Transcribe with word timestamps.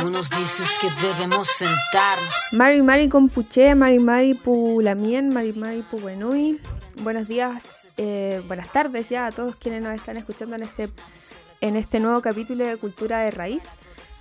Tú 0.00 0.08
nos 0.08 0.30
dices 0.30 0.78
que 0.80 0.88
debemos 1.06 1.46
sentarnos. 1.46 2.54
Mari 2.54 2.80
Mari 2.80 3.08
Compuche, 3.10 3.74
Mari 3.74 3.98
Mari 3.98 4.32
Pulamien, 4.32 5.28
Mari 5.28 5.52
Mari. 5.52 5.84
Buenos 7.02 7.28
días, 7.28 7.86
eh, 7.98 8.42
buenas 8.46 8.72
tardes 8.72 9.10
ya 9.10 9.26
a 9.26 9.32
todos 9.32 9.58
quienes 9.58 9.82
nos 9.82 9.94
están 9.94 10.16
escuchando 10.16 10.56
en 10.56 10.62
este, 10.62 10.88
en 11.60 11.76
este 11.76 12.00
nuevo 12.00 12.22
capítulo 12.22 12.64
de 12.64 12.78
Cultura 12.78 13.20
de 13.20 13.30
Raíz. 13.30 13.68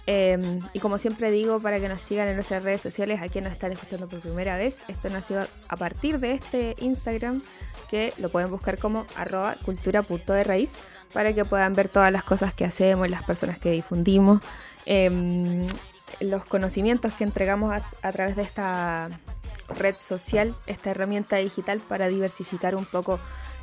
Eh, 0.05 0.59
y 0.73 0.79
como 0.79 0.97
siempre 0.97 1.31
digo, 1.31 1.61
para 1.61 1.79
que 1.79 1.87
nos 1.87 2.01
sigan 2.01 2.27
en 2.27 2.35
nuestras 2.35 2.61
redes 2.61 2.81
sociales, 2.81 3.21
a 3.21 3.29
quienes 3.29 3.51
nos 3.51 3.53
están 3.53 3.71
escuchando 3.71 4.09
por 4.09 4.19
primera 4.19 4.57
vez, 4.57 4.79
esto 4.89 5.09
nació 5.09 5.47
a 5.69 5.77
partir 5.77 6.19
de 6.19 6.33
este 6.33 6.75
Instagram 6.79 7.41
que 7.89 8.13
lo 8.17 8.29
pueden 8.29 8.51
buscar 8.51 8.79
como 8.79 9.05
arroba 9.15 9.55
cultura.de 9.63 10.43
raíz 10.43 10.73
para 11.13 11.33
que 11.33 11.45
puedan 11.45 11.73
ver 11.73 11.89
todas 11.89 12.11
las 12.11 12.23
cosas 12.23 12.53
que 12.53 12.65
hacemos, 12.65 13.09
las 13.09 13.23
personas 13.23 13.57
que 13.59 13.71
difundimos, 13.71 14.41
eh, 14.89 15.67
los 16.19 16.43
conocimientos 16.45 17.13
que 17.13 17.23
entregamos 17.23 17.79
a, 18.01 18.11
través 18.11 18.35
de 18.35 18.41
esta 18.41 19.07
red 19.77 19.95
social, 19.95 20.55
esta 20.65 20.89
herramienta 20.89 21.35
digital 21.37 21.79
para 21.79 22.07
diversificar 22.07 22.75
un 22.75 22.85
poco 22.85 23.19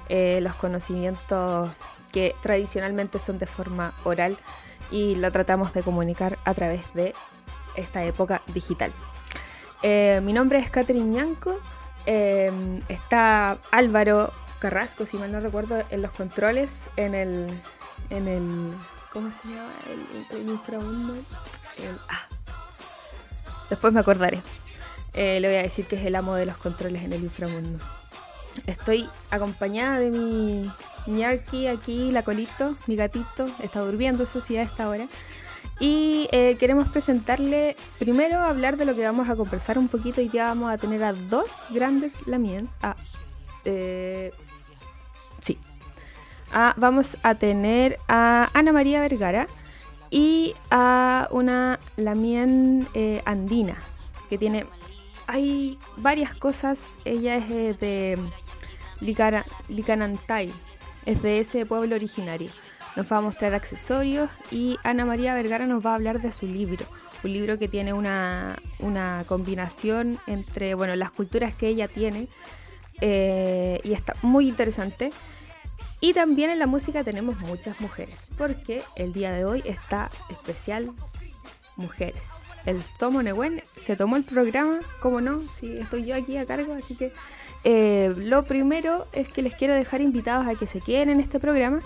eh, 0.09 0.39
los 0.41 0.55
conocimientos 0.55 1.69
que 2.13 2.37
tradicionalmente 2.43 3.19
son 3.19 3.39
de 3.39 3.47
forma 3.47 3.93
oral 4.05 4.39
y 4.93 5.17
lo 5.17 5.31
tratamos 5.33 5.75
de 5.75 5.83
comunicar 5.83 6.39
a 6.45 6.55
través 6.55 6.81
de 6.95 7.13
esta 7.75 8.05
época 8.05 8.41
digital. 8.55 8.93
Eh, 9.83 10.21
mi 10.23 10.33
nombre 10.33 10.61
es 10.61 10.71
Catherine 10.71 11.11
Ñanco, 11.11 11.59
eh, 12.07 12.51
está 12.89 13.59
Álvaro 13.73 14.33
Carrasco, 14.61 15.07
si 15.07 15.17
mal 15.19 15.33
no 15.33 15.41
recuerdo, 15.41 15.83
en 15.91 16.03
los 16.03 16.13
controles, 16.13 16.89
en 16.97 17.15
el, 17.15 17.47
en 18.11 18.29
el 18.29 18.73
¿cómo 19.17 19.33
se 19.33 19.49
llama? 19.49 19.73
El, 20.31 20.47
inframundo. 20.47 21.15
Ah. 22.07 22.29
Después 23.71 23.95
me 23.95 24.01
acordaré. 24.01 24.43
Eh, 25.15 25.41
le 25.41 25.49
voy 25.49 25.57
a 25.57 25.63
decir 25.63 25.87
que 25.87 25.97
es 25.97 26.05
el 26.05 26.15
amo 26.17 26.35
de 26.35 26.45
los 26.45 26.59
controles 26.59 27.03
en 27.03 27.15
el 27.15 27.23
inframundo. 27.23 27.83
Estoy 28.67 29.09
acompañada 29.31 30.01
de 30.01 30.11
mi 30.11 30.71
ñarki 31.07 31.67
aquí, 31.67 32.13
la 32.13 32.25
colito, 32.25 32.75
mi 32.87 32.97
gatito. 32.97 33.47
Está 33.63 33.81
durmiendo, 33.81 34.25
eso 34.25 34.43
sí, 34.43 34.59
a 34.59 34.63
esta 34.63 34.87
hora. 34.87 35.09
Y 35.81 36.29
eh, 36.31 36.59
queremos 36.61 36.89
presentarle, 36.89 37.75
primero 37.99 38.41
hablar 38.41 38.77
de 38.77 38.85
lo 38.85 38.95
que 38.95 39.03
vamos 39.03 39.31
a 39.31 39.37
conversar 39.37 39.79
un 39.79 39.89
poquito. 39.89 40.21
Y 40.21 40.29
ya 40.29 40.45
vamos 40.49 40.71
a 40.71 40.77
tener 40.77 41.03
a 41.03 41.15
dos 41.15 41.49
grandes 41.71 42.27
lamien. 42.27 42.69
Ah, 42.83 42.97
eh. 43.65 44.31
Vamos 46.77 47.19
a 47.23 47.35
tener 47.35 47.99
a 48.09 48.51
Ana 48.55 48.73
María 48.73 49.01
Vergara 49.01 49.47
y 50.11 50.55
a 50.71 51.29
una 51.31 51.79
lamien 51.97 52.89
eh, 52.95 53.23
andina 53.25 53.77
que 54.31 54.39
tiene. 54.39 54.67
Hay 55.27 55.79
varias 55.97 56.35
cosas. 56.35 56.99
Ella 57.05 57.37
es 57.37 57.51
eh, 57.51 57.77
de 57.79 58.19
Licara, 59.01 59.45
Licanantay, 59.69 60.53
es 61.05 61.23
de 61.23 61.41
ese 61.41 61.67
pueblo 61.67 61.97
originario. 61.97 62.51
Nos 62.95 63.13
va 63.13 63.19
a 63.19 63.21
mostrar 63.21 63.53
accesorios 63.55 64.31
y 64.51 64.79
Ana 64.83 65.05
María 65.05 65.35
Vergara 65.35 65.67
nos 65.67 65.85
va 65.85 65.93
a 65.93 65.95
hablar 65.97 66.23
de 66.23 66.33
su 66.33 66.47
libro. 66.47 66.87
Un 67.25 67.33
libro 67.33 67.59
que 67.59 67.69
tiene 67.69 67.93
una, 67.93 68.57
una 68.79 69.25
combinación 69.27 70.19
entre 70.27 70.75
bueno, 70.75 70.97
las 70.97 71.11
culturas 71.11 71.55
que 71.55 71.69
ella 71.69 71.89
tiene 71.89 72.29
eh, 73.01 73.81
y 73.85 73.93
está 73.93 74.15
muy 74.23 74.49
interesante. 74.49 75.11
Y 76.07 76.13
también 76.13 76.51
en 76.51 76.61
la 76.61 76.69
música 76.69 77.03
tenemos 77.03 77.37
muchas 77.41 77.81
mujeres, 77.81 78.29
porque 78.39 78.85
el 78.95 79.13
día 79.13 79.33
de 79.33 79.45
hoy 79.45 79.61
está 79.65 80.09
especial 80.31 80.93
Mujeres. 81.75 82.23
El 82.65 82.81
Tomo 83.01 83.25
Nehuen 83.25 83.61
se 83.75 83.97
tomó 83.97 84.15
el 84.15 84.23
programa, 84.23 84.79
como 85.01 85.21
no, 85.21 85.43
si 85.43 85.79
estoy 85.79 86.05
yo 86.05 86.15
aquí 86.15 86.37
a 86.37 86.47
cargo, 86.47 86.75
así 86.75 86.95
que 86.95 87.13
eh, 87.65 88.15
lo 88.19 88.45
primero 88.45 89.09
es 89.13 89.27
que 89.27 89.43
les 89.43 89.57
quiero 89.57 89.75
dejar 89.75 90.01
invitados 90.01 90.47
a 90.47 90.55
que 90.55 90.69
se 90.69 90.81
queden 90.81 91.11
en 91.11 91.19
este 91.19 91.41
programa 91.41 91.81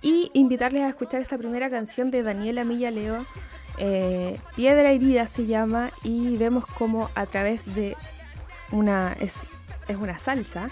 y 0.00 0.30
invitarles 0.32 0.84
a 0.84 0.88
escuchar 0.88 1.20
esta 1.20 1.36
primera 1.36 1.68
canción 1.68 2.10
de 2.10 2.22
Daniela 2.22 2.64
Milla 2.64 2.90
Leo. 2.90 3.26
Eh, 3.76 4.40
Piedra 4.56 4.90
herida 4.90 5.26
se 5.26 5.44
llama 5.44 5.90
y 6.02 6.38
vemos 6.38 6.64
como 6.64 7.10
a 7.14 7.26
través 7.26 7.74
de 7.74 7.94
una 8.72 9.14
es, 9.20 9.42
es 9.86 9.98
una 9.98 10.18
salsa, 10.18 10.70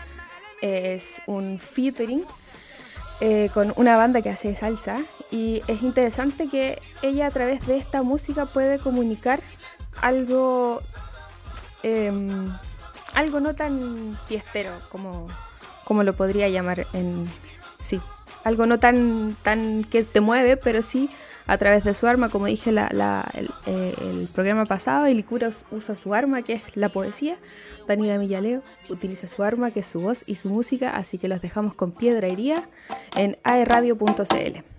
es 0.63 1.21
un 1.27 1.61
featuring 1.61 2.25
eh, 3.21 3.51
con 3.53 3.73
una 3.77 3.97
banda 3.97 4.23
que 4.23 4.31
hace 4.31 4.55
salsa 4.55 5.01
y 5.31 5.63
es 5.67 5.83
interesante 5.83 6.49
que 6.49 6.81
ella 7.03 7.27
a 7.27 7.31
través 7.31 7.67
de 7.67 7.77
esta 7.77 8.03
música 8.03 8.47
puede 8.47 8.79
comunicar 8.79 9.41
algo 10.01 10.81
eh, 11.83 12.13
algo 13.15 13.41
no 13.41 13.55
tan 13.55 14.19
fiestero 14.29 14.71
como, 14.91 15.27
como 15.85 16.05
lo 16.05 16.15
podría 16.15 16.49
llamar 16.49 16.87
en 16.93 17.29
sí. 17.83 18.01
Algo 18.45 18.67
no 18.67 18.79
tan 18.79 19.37
tan 19.43 19.85
que 19.85 20.05
te 20.05 20.21
mueve 20.21 20.57
pero 20.57 20.83
sí 20.83 21.11
a 21.49 21.59
través 21.59 21.83
de 21.83 21.95
su 21.95 22.07
arma 22.07 22.29
como 22.29 22.47
dije 22.47 22.71
la, 22.71 22.89
la, 22.93 23.29
el, 23.35 23.51
eh, 23.67 24.27
programa 24.35 24.67
pasado 24.67 25.07
el 25.07 25.25
cura 25.25 25.51
usa 25.73 25.97
su 25.97 26.15
arma 26.15 26.43
que 26.43 26.53
es 26.55 26.77
la 26.77 26.91
poesía. 26.91 27.37
Daniela 27.89 28.19
Millaleo 28.19 28.63
utiliza 28.89 29.27
su 29.27 29.43
arma 29.43 29.71
que 29.71 29.81
es 29.81 29.87
su 29.87 30.01
voz 30.01 30.23
y 30.29 30.37
su 30.37 30.51
música 30.51 30.91
así 30.91 31.19
que 31.19 31.27
los 31.27 31.41
dejamos 31.41 31.75
con 31.75 31.91
piedra 31.91 32.29
iría 32.29 32.69
en 33.17 33.37
aerradio.cl 33.43 34.78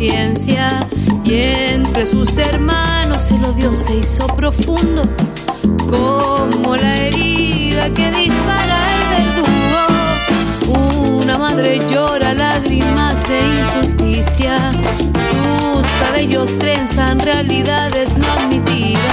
y 0.00 0.10
entre 1.34 2.06
sus 2.06 2.36
hermanos 2.36 3.32
el 3.32 3.44
odio 3.44 3.74
se 3.74 3.96
hizo 3.96 4.28
profundo, 4.28 5.02
como 5.90 6.76
la 6.76 6.94
herida 6.94 7.92
que 7.92 8.12
dispara 8.12 8.78
el 8.94 9.34
verdugo. 10.70 11.20
Una 11.20 11.36
madre 11.38 11.80
llora 11.90 12.32
lágrimas 12.32 13.26
de 13.28 13.40
injusticia, 13.40 14.70
sus 15.32 15.86
cabellos 16.00 16.56
trenzan 16.60 17.18
realidades 17.18 18.16
no 18.16 18.30
admitidas. 18.34 19.04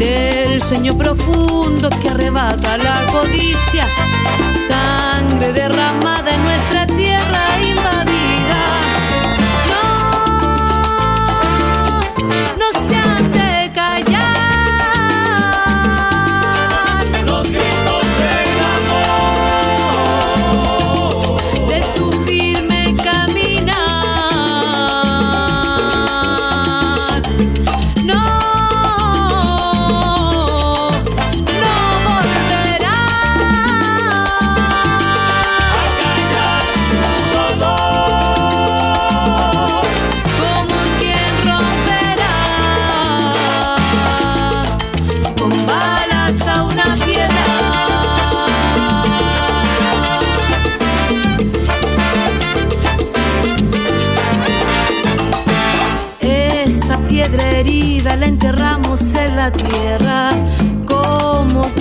Del 0.00 0.60
sueño 0.62 0.98
profundo 0.98 1.90
que 2.00 2.08
arrebata 2.08 2.76
la 2.76 3.06
codicia, 3.12 3.86
sangre 4.66 5.52
derramada 5.52 6.34
en 6.34 6.42
nuestra 6.42 6.86
tierra 6.88 7.11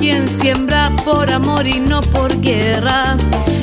quien 0.01 0.27
siembra 0.27 0.89
por 1.05 1.31
amor 1.31 1.67
y 1.67 1.79
no 1.79 2.01
por 2.01 2.41
guerra. 2.41 3.15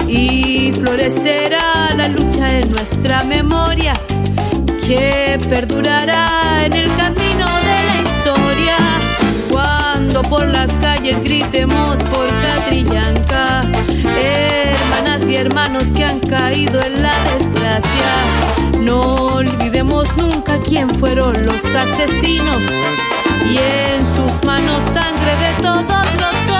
Y 0.06 0.70
florecerá 0.72 1.90
la 1.96 2.06
lucha 2.06 2.60
en 2.60 2.70
nuestra 2.70 3.24
memoria 3.24 3.92
que 4.86 5.36
perdurará 5.48 6.64
en 6.64 6.74
el 6.74 6.94
camino 6.94 7.46
de 7.68 7.78
la 7.88 7.96
historia. 8.04 8.76
Cuando 9.50 10.22
por 10.22 10.46
las 10.46 10.72
calles 10.74 11.20
gritemos 11.24 12.00
por 12.04 12.28
Catrillanca, 12.42 13.62
hermanas 14.22 15.28
y 15.28 15.34
hermanos 15.34 15.90
que 15.92 16.04
han 16.04 16.20
caído 16.20 16.80
en 16.80 17.02
la 17.02 17.14
desgracia, 17.36 18.10
no 18.80 19.00
olvidemos 19.00 20.16
nunca 20.16 20.56
quién 20.60 20.88
fueron 20.88 21.32
los 21.44 21.64
asesinos 21.64 22.62
y 23.44 23.58
en 23.58 24.04
sus 24.16 24.32
manos 24.44 24.82
sangre 24.92 25.36
de 25.36 25.62
todos 25.62 26.14
los 26.20 26.57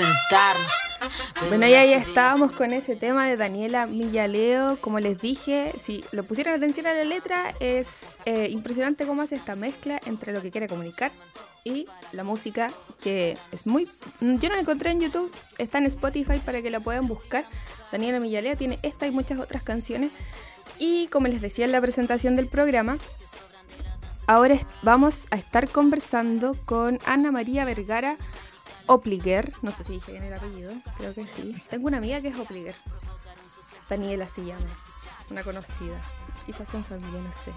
oprimidos. 0.00 1.48
Bueno, 1.48 1.66
ya, 1.66 1.84
ya 1.84 1.98
estábamos 1.98 2.52
con 2.52 2.72
ese 2.72 2.96
tema 2.96 3.26
de 3.26 3.36
Daniela 3.36 3.86
Millaleo. 3.86 4.78
Como 4.80 5.00
les 5.00 5.20
dije, 5.20 5.72
si 5.78 6.04
lo 6.12 6.24
pusieron 6.24 6.54
atención 6.54 6.86
a 6.86 6.94
la 6.94 7.04
letra, 7.04 7.54
es 7.60 8.18
eh, 8.24 8.48
impresionante 8.50 9.06
cómo 9.06 9.22
hace 9.22 9.36
esta 9.36 9.56
mezcla 9.56 10.00
entre 10.06 10.32
lo 10.32 10.42
que 10.42 10.50
quiere 10.50 10.68
comunicar 10.68 11.12
y 11.64 11.86
la 12.12 12.24
música, 12.24 12.70
que 13.02 13.36
es 13.52 13.66
muy... 13.66 13.86
Yo 14.20 14.48
no 14.48 14.54
la 14.54 14.60
encontré 14.60 14.90
en 14.90 15.00
YouTube, 15.00 15.32
está 15.58 15.78
en 15.78 15.86
Spotify 15.86 16.38
para 16.44 16.62
que 16.62 16.70
la 16.70 16.80
puedan 16.80 17.06
buscar. 17.06 17.44
Daniela 17.92 18.20
Millaleo 18.20 18.56
tiene 18.56 18.78
esta 18.82 19.06
y 19.06 19.10
muchas 19.10 19.38
otras 19.38 19.62
canciones. 19.62 20.12
Y 20.78 21.08
como 21.08 21.28
les 21.28 21.40
decía 21.40 21.64
en 21.64 21.72
la 21.72 21.80
presentación 21.80 22.36
del 22.36 22.48
programa, 22.48 22.98
ahora 24.26 24.58
vamos 24.82 25.26
a 25.30 25.36
estar 25.36 25.68
conversando 25.68 26.56
con 26.66 26.98
Ana 27.06 27.32
María 27.32 27.64
Vergara 27.64 28.16
Opliger, 28.88 29.52
no 29.62 29.70
sé 29.70 29.84
si 29.84 29.92
dije 29.92 30.12
bien 30.12 30.24
el 30.24 30.34
apellido, 30.34 30.72
creo 30.96 31.14
que 31.14 31.24
sí. 31.24 31.54
Tengo 31.68 31.86
una 31.86 31.98
amiga 31.98 32.20
que 32.20 32.28
es 32.28 32.38
Opliger. 32.38 32.74
Daniela 33.88 34.26
se 34.26 34.44
llama, 34.44 34.66
una 35.30 35.42
conocida. 35.42 36.00
Quizás 36.46 36.68
son 36.68 36.84
familia, 36.84 37.20
no 37.20 37.32
sé. 37.32 37.52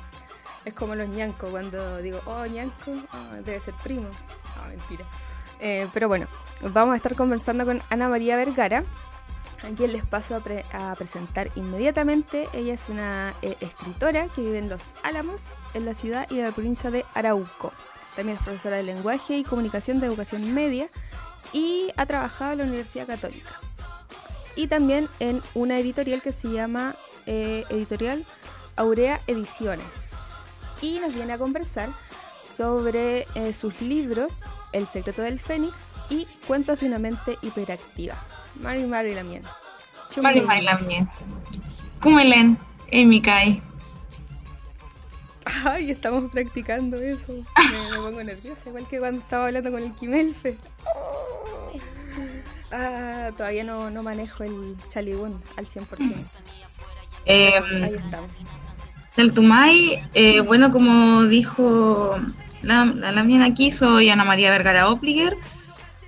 Es 0.65 0.73
como 0.73 0.93
los 0.93 1.07
ñancos, 1.09 1.49
cuando 1.49 2.01
digo, 2.01 2.19
oh, 2.25 2.45
ñanco, 2.45 2.91
ah, 3.11 3.37
debe 3.43 3.59
ser 3.61 3.73
primo. 3.83 4.09
Ah, 4.57 4.67
mentira. 4.67 5.05
Eh, 5.59 5.87
pero 5.93 6.07
bueno, 6.07 6.27
vamos 6.61 6.93
a 6.93 6.97
estar 6.97 7.15
conversando 7.15 7.65
con 7.65 7.81
Ana 7.89 8.09
María 8.09 8.35
Vergara, 8.35 8.83
a 9.63 9.75
quien 9.75 9.93
les 9.93 10.05
paso 10.05 10.35
a, 10.35 10.95
presentar 10.95 11.49
inmediatamente. 11.55 12.47
Ella 12.53 12.73
es 12.73 12.89
una 12.89 13.33
eh, 13.41 13.55
escritora 13.61 14.27
que 14.27 14.41
vive 14.41 14.57
en 14.57 14.69
Los 14.69 14.93
Álamos, 15.03 15.55
en 15.73 15.85
la 15.85 15.93
ciudad 15.93 16.27
y 16.29 16.39
en 16.39 16.45
la 16.45 16.51
provincia 16.51 16.91
de 16.91 17.05
Arauco. 17.13 17.71
También 18.15 18.37
es 18.37 18.43
profesora 18.43 18.77
de 18.77 18.83
lenguaje 18.83 19.37
y 19.37 19.43
comunicación 19.43 19.99
de 19.99 20.07
educación 20.07 20.53
media 20.53 20.87
y 21.53 21.91
ha 21.97 22.05
trabajado 22.05 22.53
en 22.53 22.57
la 22.59 22.63
Universidad 22.65 23.07
Católica. 23.07 23.51
Y 24.55 24.67
también 24.67 25.07
en 25.19 25.41
una 25.53 25.79
editorial 25.79 26.21
que 26.21 26.31
se 26.31 26.49
llama 26.49 26.95
eh, 27.25 27.63
Editorial 27.69 28.25
Aurea 28.75 29.21
Ediciones. 29.27 30.11
Y 30.81 30.99
nos 30.99 31.13
viene 31.13 31.33
a 31.33 31.37
conversar 31.37 31.89
sobre 32.43 33.27
eh, 33.35 33.53
sus 33.53 33.79
libros 33.81 34.45
El 34.73 34.87
secreto 34.87 35.21
del 35.21 35.39
Fénix 35.39 35.87
y 36.09 36.27
Cuentos 36.47 36.79
de 36.79 36.87
una 36.87 36.99
mente 36.99 37.37
hiperactiva. 37.41 38.15
Mari 38.61 38.85
Mari 38.85 39.13
Lamien. 39.13 39.43
Mari 40.21 40.41
Mari 40.41 40.63
Lamien. 40.63 41.09
Emikai. 42.91 43.70
Ay, 45.45 45.91
estamos 45.91 46.31
practicando 46.31 46.97
eso. 46.97 47.33
Me, 47.91 47.97
pongo 47.97 48.23
nerviosa, 48.23 48.61
igual 48.67 48.87
que 48.87 48.99
cuando 48.99 49.21
estaba 49.21 49.47
hablando 49.47 49.71
con 49.71 49.83
el 49.83 49.93
Kimelfe. 49.93 50.57
Ah, 52.71 53.31
todavía 53.35 53.63
no, 53.63 53.89
no 53.89 54.03
manejo 54.03 54.43
el 54.43 54.75
Chalibún 54.89 55.41
al 55.57 55.65
100%. 55.65 55.85
Eh, 57.25 57.53
Ahí 57.83 57.95
estamos. 57.95 58.31
El 59.17 59.33
Tumay, 59.33 60.01
eh, 60.13 60.39
bueno, 60.39 60.71
como 60.71 61.25
dijo 61.25 62.17
la, 62.63 62.85
la, 62.85 63.23
mía 63.23 63.43
aquí, 63.43 63.69
soy 63.71 64.09
Ana 64.09 64.23
María 64.23 64.51
Vergara 64.51 64.89
Opliger. 64.89 65.35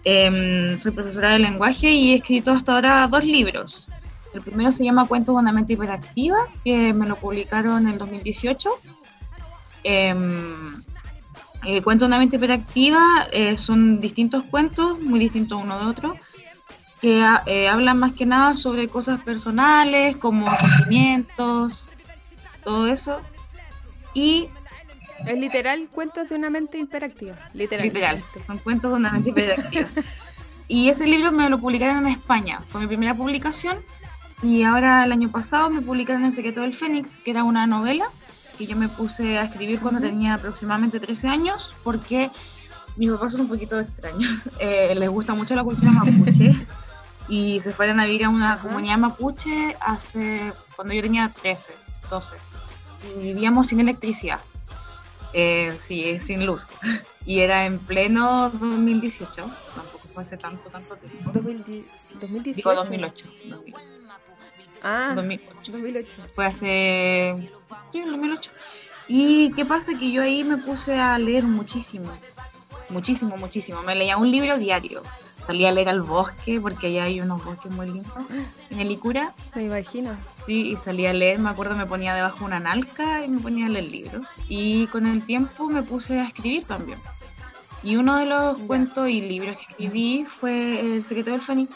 Em, 0.05 0.77
soy 0.79 0.91
profesora 0.91 1.31
de 1.31 1.39
lenguaje 1.39 1.91
y 1.91 2.13
he 2.13 2.15
escrito 2.15 2.51
hasta 2.51 2.73
ahora 2.73 3.07
dos 3.07 3.23
libros. 3.25 3.87
El 4.33 4.41
primero 4.41 4.71
se 4.71 4.83
llama 4.83 5.05
Cuentos 5.05 5.35
de 5.35 5.41
una 5.41 5.51
mente 5.51 5.73
hiperactiva, 5.73 6.37
que 6.63 6.93
me 6.93 7.05
lo 7.05 7.17
publicaron 7.17 7.87
en 7.87 7.93
el 7.93 7.97
2018. 7.97 8.69
Eh, 9.83 10.13
el 11.65 11.81
cuento 11.81 12.03
de 12.03 12.07
una 12.07 12.19
mente 12.19 12.35
hiperactiva 12.35 13.27
eh, 13.31 13.57
son 13.57 14.01
distintos 14.01 14.43
cuentos, 14.43 14.99
muy 14.99 15.19
distintos 15.19 15.61
uno 15.61 15.79
de 15.79 15.85
otro, 15.85 16.15
que 16.99 17.25
eh, 17.45 17.69
hablan 17.69 17.99
más 17.99 18.13
que 18.13 18.25
nada 18.25 18.55
sobre 18.55 18.89
cosas 18.89 19.21
personales, 19.21 20.17
como 20.17 20.53
sentimientos, 20.55 21.87
todo 22.63 22.87
eso. 22.87 23.19
Y. 24.13 24.49
Es 25.25 25.39
literal 25.39 25.87
cuentos 25.89 26.27
de 26.27 26.35
una 26.35 26.49
mente 26.49 26.77
hiperactiva. 26.77 27.35
Literal. 27.53 27.85
Literal, 27.85 28.23
son 28.45 28.57
cuentos 28.57 28.91
de 28.91 28.97
una 28.97 29.11
mente 29.11 29.29
hiperactiva. 29.29 29.87
y 30.67 30.89
ese 30.89 31.07
libro 31.07 31.31
me 31.31 31.49
lo 31.49 31.59
publicaron 31.59 32.05
en 32.05 32.11
España, 32.11 32.59
fue 32.67 32.81
mi 32.81 32.87
primera 32.87 33.15
publicación. 33.15 33.77
Y 34.41 34.63
ahora 34.63 35.05
el 35.05 35.13
año 35.13 35.29
pasado 35.29 35.69
me 35.69 35.79
publicaron 35.79 36.25
El 36.25 36.33
secreto 36.33 36.61
del 36.61 36.73
Fénix, 36.73 37.15
que 37.15 37.31
era 37.31 37.45
una 37.45 37.65
novela 37.65 38.09
que 38.57 38.65
yo 38.65 38.75
me 38.75 38.89
puse 38.89 39.37
a 39.37 39.43
escribir 39.43 39.79
cuando 39.79 40.01
tenía 40.01 40.35
aproximadamente 40.35 40.99
13 40.99 41.27
años, 41.27 41.73
porque 41.83 42.31
mis 42.97 43.09
papás 43.11 43.33
son 43.33 43.41
un 43.41 43.47
poquito 43.47 43.79
extraños. 43.79 44.49
Eh, 44.59 44.93
les 44.95 45.09
gusta 45.09 45.33
mucho 45.33 45.55
la 45.55 45.63
cultura 45.63 45.91
mapuche 45.91 46.67
y 47.27 47.59
se 47.61 47.73
fueron 47.73 47.99
a 47.99 48.05
vivir 48.05 48.25
a 48.25 48.29
una 48.29 48.59
comunidad 48.59 48.97
mapuche 48.97 49.75
hace 49.79 50.53
cuando 50.75 50.93
yo 50.93 51.01
tenía 51.01 51.33
13, 51.41 51.73
12. 52.09 52.35
Y 53.17 53.23
vivíamos 53.23 53.67
sin 53.67 53.79
electricidad. 53.79 54.39
Eh, 55.33 55.75
sí, 55.79 56.19
sin 56.19 56.45
luz. 56.45 56.67
Y 57.25 57.39
era 57.39 57.65
en 57.65 57.79
pleno 57.79 58.49
2018. 58.49 59.33
Tampoco 59.33 59.92
fue 60.13 60.23
hace 60.23 60.37
tanto, 60.37 60.69
tanto 60.69 60.95
tiempo. 60.97 61.31
2018. 61.33 62.53
Digo 62.53 62.73
2008. 62.73 63.25
2008. 63.49 63.77
Ah, 64.83 65.13
2008. 65.15 65.71
2008. 65.71 66.17
Fue 66.29 66.45
hace. 66.45 67.49
Sí, 67.91 67.99
en 67.99 68.11
2008. 68.11 68.51
Y 69.07 69.51
qué 69.53 69.65
pasa 69.65 69.91
que 69.99 70.11
yo 70.11 70.21
ahí 70.21 70.43
me 70.43 70.57
puse 70.57 70.97
a 70.97 71.17
leer 71.17 71.43
muchísimo. 71.43 72.09
Muchísimo, 72.89 73.35
muchísimo. 73.37 73.81
Me 73.83 73.95
leía 73.95 74.17
un 74.17 74.29
libro 74.31 74.57
diario. 74.57 75.01
Salía 75.45 75.69
a 75.69 75.71
leer 75.73 75.89
al 75.89 76.01
bosque, 76.01 76.59
porque 76.61 76.87
allá 76.87 77.03
hay 77.03 77.19
unos 77.19 77.43
bosques 77.43 77.69
muy 77.69 77.87
lindos. 77.87 78.13
En 78.69 78.79
el 78.79 78.91
Icura, 78.91 79.33
Me 79.55 79.63
imagino. 79.63 80.15
sí, 80.45 80.69
y 80.71 80.75
salía 80.77 81.09
a 81.09 81.13
leer. 81.13 81.39
Me 81.39 81.49
acuerdo, 81.49 81.75
me 81.75 81.85
ponía 81.85 82.15
debajo 82.15 82.45
una 82.45 82.61
nalca 82.61 83.25
y 83.25 83.29
me 83.29 83.41
ponía 83.41 83.65
a 83.65 83.69
leer 83.69 83.85
libros. 83.85 84.25
Y 84.47 84.87
con 84.87 85.05
el 85.05 85.25
tiempo 85.25 85.67
me 85.67 85.83
puse 85.83 86.17
a 86.19 86.27
escribir 86.27 86.65
también. 86.65 86.97
Y 87.83 87.97
uno 87.97 88.17
de 88.17 88.25
los 88.25 88.57
cuentos 88.59 89.09
y 89.09 89.21
libros 89.21 89.57
que 89.57 89.63
escribí 89.63 90.25
fue 90.25 90.79
El 90.79 91.03
secreto 91.03 91.31
del 91.31 91.41
Fénix. 91.41 91.71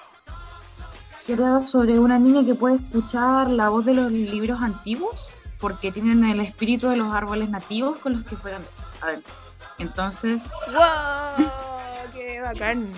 Que 1.26 1.34
era 1.34 1.60
sobre 1.60 2.00
una 2.00 2.18
niña 2.18 2.46
que 2.46 2.56
puede 2.56 2.78
escuchar 2.78 3.50
la 3.50 3.68
voz 3.68 3.86
de 3.86 3.94
los 3.94 4.10
libros 4.12 4.62
antiguos 4.62 5.20
porque 5.60 5.92
tienen 5.92 6.24
el 6.24 6.40
espíritu 6.40 6.88
de 6.88 6.96
los 6.96 7.14
árboles 7.14 7.50
nativos 7.50 7.98
con 7.98 8.14
los 8.14 8.26
que 8.26 8.38
fueron 8.38 8.62
adentro. 9.02 9.34
Entonces, 9.80 10.44
¡Wow! 10.68 11.46
¡Qué 12.14 12.40
bacán! 12.42 12.92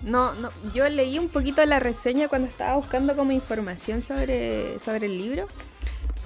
No, 0.00 0.34
no, 0.34 0.50
yo 0.74 0.88
leí 0.88 1.18
un 1.18 1.28
poquito 1.28 1.64
la 1.64 1.78
reseña 1.78 2.28
cuando 2.28 2.48
estaba 2.48 2.74
buscando 2.76 3.14
como 3.14 3.32
información 3.32 4.02
sobre, 4.02 4.78
sobre 4.78 5.06
el 5.06 5.16
libro 5.16 5.46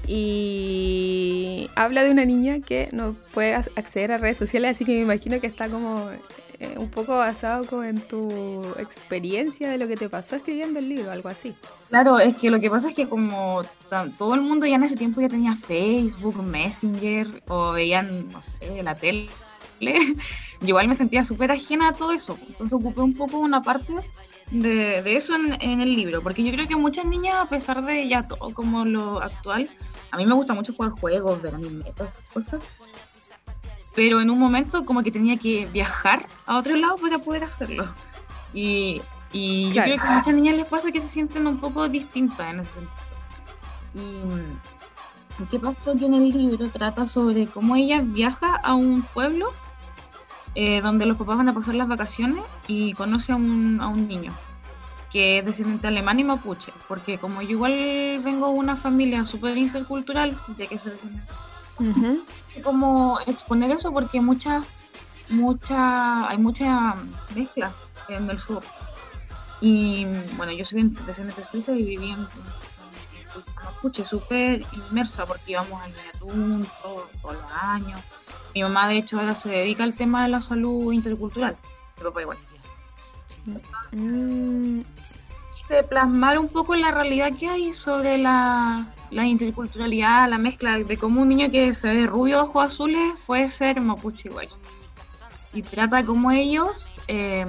y 0.06 1.70
habla 1.74 2.02
de 2.04 2.10
una 2.10 2.24
niña 2.24 2.60
que 2.60 2.88
no 2.92 3.14
puede 3.32 3.54
ac- 3.56 3.70
acceder 3.76 4.12
a 4.12 4.18
redes 4.18 4.36
sociales, 4.36 4.76
así 4.76 4.84
que 4.84 4.92
me 4.94 5.02
imagino 5.02 5.40
que 5.40 5.46
está 5.46 5.68
como 5.68 6.10
eh, 6.58 6.74
un 6.78 6.88
poco 6.88 7.16
basado 7.18 7.66
como 7.66 7.82
en 7.84 8.00
tu 8.00 8.62
experiencia 8.78 9.68
de 9.68 9.78
lo 9.78 9.86
que 9.88 9.96
te 9.96 10.08
pasó 10.08 10.36
escribiendo 10.36 10.78
el 10.78 10.88
libro, 10.88 11.10
algo 11.12 11.28
así. 11.28 11.54
claro, 11.88 12.18
es 12.18 12.36
que 12.36 12.50
lo 12.50 12.60
que 12.60 12.70
pasa 12.70 12.88
es 12.90 12.94
que 12.94 13.08
como 13.08 13.62
todo 14.18 14.34
el 14.34 14.40
mundo 14.40 14.66
ya 14.66 14.76
en 14.76 14.84
ese 14.84 14.96
tiempo 14.96 15.20
ya 15.20 15.28
tenía 15.28 15.54
Facebook, 15.54 16.42
Messenger 16.42 17.26
o 17.48 17.72
veían, 17.72 18.30
no 18.32 18.42
sé, 18.58 18.82
la 18.82 18.94
tele, 18.94 19.28
yo 19.80 20.68
igual 20.68 20.88
me 20.88 20.94
sentía 20.94 21.24
súper 21.24 21.50
ajena 21.50 21.88
a 21.88 21.92
todo 21.92 22.12
eso. 22.12 22.38
Entonces 22.48 22.72
ocupé 22.72 23.00
un 23.02 23.14
poco 23.14 23.38
una 23.38 23.62
parte 23.62 23.92
de, 24.50 25.02
de 25.02 25.16
eso 25.16 25.34
en, 25.34 25.60
en 25.60 25.80
el 25.80 25.94
libro, 25.94 26.22
porque 26.22 26.42
yo 26.44 26.52
creo 26.52 26.68
que 26.68 26.76
muchas 26.76 27.04
niñas, 27.04 27.34
a 27.36 27.46
pesar 27.48 27.84
de 27.84 28.08
ya 28.08 28.22
todo 28.26 28.52
como 28.54 28.84
lo 28.84 29.20
actual, 29.22 29.68
a 30.10 30.16
mí 30.16 30.26
me 30.26 30.34
gusta 30.34 30.54
mucho 30.54 30.72
jugar 30.72 30.92
juegos, 30.92 31.42
ver 31.42 31.54
anime, 31.54 31.84
todas 31.96 32.12
esas 32.12 32.24
cosas. 32.32 32.60
Pero 33.94 34.20
en 34.20 34.30
un 34.30 34.38
momento 34.38 34.84
como 34.84 35.02
que 35.02 35.10
tenía 35.10 35.36
que 35.38 35.66
viajar 35.72 36.26
a 36.46 36.58
otro 36.58 36.76
lado 36.76 36.96
para 36.96 37.18
poder 37.18 37.44
hacerlo. 37.44 37.92
Y, 38.52 39.00
y 39.32 39.70
Claro. 39.72 39.90
yo 39.90 39.94
creo 39.96 40.04
que 40.06 40.12
a 40.12 40.16
muchas 40.16 40.34
niñas 40.34 40.56
les 40.56 40.66
pasa 40.66 40.92
que 40.92 41.00
se 41.00 41.08
sienten 41.08 41.46
un 41.46 41.58
poco 41.58 41.88
distintas 41.88 42.52
en 42.52 42.60
ese 42.60 42.70
sentido. 42.72 42.92
Y, 43.94 45.42
¿y 45.42 45.46
qué 45.50 45.58
pasó? 45.58 45.96
Que 45.96 46.04
en 46.04 46.14
el 46.14 46.28
libro 46.30 46.68
trata 46.68 47.06
sobre 47.06 47.46
cómo 47.46 47.74
ella 47.74 48.02
viaja 48.04 48.56
a 48.56 48.74
un 48.74 49.02
pueblo 49.02 49.52
eh, 50.56 50.80
donde 50.80 51.06
los 51.06 51.16
papás 51.16 51.36
van 51.36 51.48
a 51.48 51.54
pasar 51.54 51.74
las 51.76 51.86
vacaciones 51.86 52.42
y 52.66 52.92
conoce 52.94 53.30
a 53.32 53.36
un, 53.36 53.78
a 53.80 53.86
un 53.88 54.08
niño 54.08 54.32
que 55.12 55.38
es 55.38 55.44
descendiente 55.44 55.86
alemán 55.86 56.18
y 56.18 56.24
mapuche, 56.24 56.72
porque 56.88 57.18
como 57.18 57.40
yo 57.42 57.50
igual 57.50 57.72
vengo 58.24 58.48
de 58.48 58.52
una 58.58 58.74
familia 58.76 59.24
súper 59.24 59.56
intercultural, 59.56 60.36
ya 60.58 60.66
que 60.66 60.78
soy 60.78 60.90
descendiente 60.92 61.32
Ujú. 61.78 62.24
como 62.64 63.20
exponer 63.26 63.70
eso 63.70 63.92
porque 63.92 64.20
mucha, 64.20 64.62
mucha, 65.28 66.28
hay 66.28 66.38
mucha 66.38 66.96
mezcla 67.34 67.72
en 68.08 68.28
el 68.30 68.38
sur. 68.40 68.62
Y 69.60 70.06
bueno, 70.36 70.52
yo 70.52 70.64
soy 70.64 70.82
de 70.82 71.02
descendiente 71.04 71.44
suiza 71.50 71.72
y 71.72 71.82
viví 71.82 72.10
en, 72.10 72.18
en 72.20 72.26
Mapuche, 73.64 74.04
súper 74.04 74.64
inmersa 74.90 75.24
porque 75.26 75.52
íbamos 75.52 75.80
al 75.82 75.92
todo- 76.18 77.08
todos 77.22 77.34
los 77.36 77.52
años. 77.62 78.00
Mi 78.56 78.62
mamá, 78.62 78.88
de 78.88 78.96
hecho, 78.96 79.20
ahora 79.20 79.34
se 79.34 79.50
dedica 79.50 79.84
al 79.84 79.92
tema 79.94 80.22
de 80.22 80.30
la 80.30 80.40
salud 80.40 80.90
intercultural. 80.90 81.58
Mi 81.98 82.04
papá 82.04 82.22
igual. 82.22 82.38
Mm, 83.92 84.80
quise 85.54 85.82
plasmar 85.82 86.38
un 86.38 86.48
poco 86.48 86.74
la 86.74 86.90
realidad 86.90 87.32
que 87.38 87.50
hay 87.50 87.74
sobre 87.74 88.16
la, 88.16 88.86
la 89.10 89.26
interculturalidad, 89.26 90.30
la 90.30 90.38
mezcla 90.38 90.78
de 90.78 90.96
cómo 90.96 91.20
un 91.20 91.28
niño 91.28 91.50
que 91.50 91.74
se 91.74 91.90
ve 91.90 92.06
rubio, 92.06 92.44
ojos 92.44 92.68
azules, 92.68 93.12
puede 93.26 93.50
ser 93.50 93.78
mapuche 93.82 94.30
igual. 94.30 94.48
Y 95.52 95.60
trata 95.60 96.02
cómo 96.02 96.30
ellos 96.30 96.98
eh, 97.08 97.44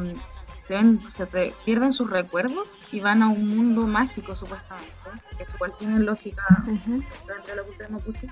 se, 0.60 0.74
ven- 0.74 1.02
se 1.10 1.54
pierden 1.64 1.94
sus 1.94 2.10
recuerdos 2.10 2.68
y 2.92 3.00
van 3.00 3.24
a 3.24 3.30
un 3.30 3.48
mundo 3.56 3.88
mágico, 3.88 4.36
supuestamente, 4.36 4.92
que 5.38 5.46
igual 5.56 5.72
tiene 5.80 6.00
lógica 6.02 6.44
ujú. 6.64 7.02
dentro 7.26 7.48
de 7.48 7.56
la 7.56 7.64
cultura 7.64 7.90
mapuche, 7.92 8.28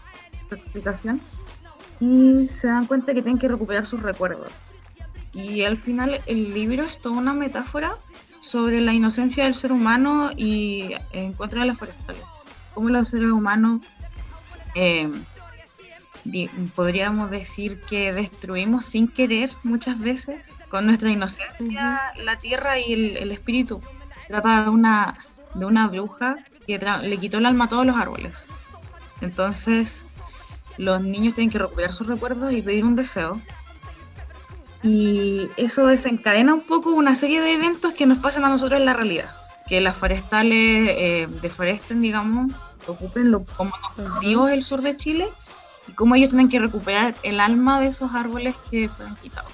su 0.50 0.56
explicación. 0.56 1.22
Y 2.00 2.48
se 2.48 2.68
dan 2.68 2.86
cuenta 2.86 3.14
que 3.14 3.22
tienen 3.22 3.40
que 3.40 3.48
recuperar 3.48 3.86
sus 3.86 4.02
recuerdos. 4.02 4.52
Y 5.34 5.64
al 5.64 5.78
final 5.78 6.22
el 6.26 6.54
libro 6.54 6.84
es 6.84 6.98
toda 7.02 7.18
una 7.18 7.34
metáfora 7.34 7.98
sobre 8.42 8.80
la 8.82 8.94
inocencia 8.94 9.46
del 9.46 9.56
ser 9.56 9.72
humano 9.72 10.32
y 10.36 10.94
en 11.12 11.34
contra 11.34 11.62
de 11.62 11.68
las 11.68 11.78
forestales. 11.78 12.22
Cómo 12.74 12.90
los 12.90 13.10
seres 13.10 13.32
humanos 13.32 13.82
eh, 14.76 15.10
di- 16.24 16.50
podríamos 16.76 17.32
decir 17.32 17.82
que 17.82 18.14
destruimos 18.14 18.86
sin 18.86 19.08
querer 19.08 19.52
muchas 19.64 20.00
veces 20.00 20.42
con 20.70 20.86
nuestra 20.86 21.10
inocencia 21.10 22.02
la 22.24 22.38
tierra 22.38 22.80
y 22.80 22.94
el, 22.94 23.18
el 23.18 23.32
espíritu. 23.32 23.82
Trata 24.28 24.64
de 24.64 24.70
una, 24.70 25.18
de 25.54 25.66
una 25.66 25.88
bruja 25.88 26.36
que 26.68 26.78
le 26.78 27.18
quitó 27.18 27.38
el 27.38 27.46
alma 27.46 27.66
a 27.66 27.70
todos 27.70 27.86
los 27.86 27.96
árboles. 27.96 28.44
Entonces 29.22 30.02
los 30.78 31.02
niños 31.02 31.36
tienen 31.36 31.52
que 31.52 31.60
recuperar 31.60 31.94
sus 31.94 32.08
recuerdos 32.08 32.52
y 32.52 32.62
pedir 32.62 32.86
un 32.86 32.96
deseo. 32.96 33.40
Y 34.84 35.50
eso 35.58 35.88
desencadena 35.88 36.54
un 36.54 36.62
poco 36.62 36.92
una 36.92 37.16
serie 37.16 37.42
de 37.42 37.54
eventos 37.54 37.94
que 37.94 38.06
nos 38.06 38.20
pasan 38.20 38.46
a 38.46 38.50
nosotros 38.50 38.80
en 38.80 38.86
la 38.86 38.94
realidad. 38.94 39.36
Que 39.68 39.82
las 39.82 39.96
forestales 39.96 40.90
eh, 40.92 41.28
deforesten, 41.42 42.02
digamos, 42.02 42.54
ocupen 42.86 43.32
lo, 43.32 43.44
como 43.44 43.72
los 43.98 44.10
cultivos 44.10 44.52
del 44.52 44.64
sur 44.64 44.82
de 44.82 44.96
Chile 44.96 45.28
y 45.88 45.94
cómo 45.94 46.16
ellos 46.16 46.30
tienen 46.30 46.50
que 46.50 46.60
recuperar 46.60 47.16
el 47.24 47.40
alma 47.40 47.80
de 47.80 47.88
esos 47.88 48.14
árboles 48.14 48.56
que 48.70 48.90
fueron 48.90 49.16
quitados. 49.16 49.52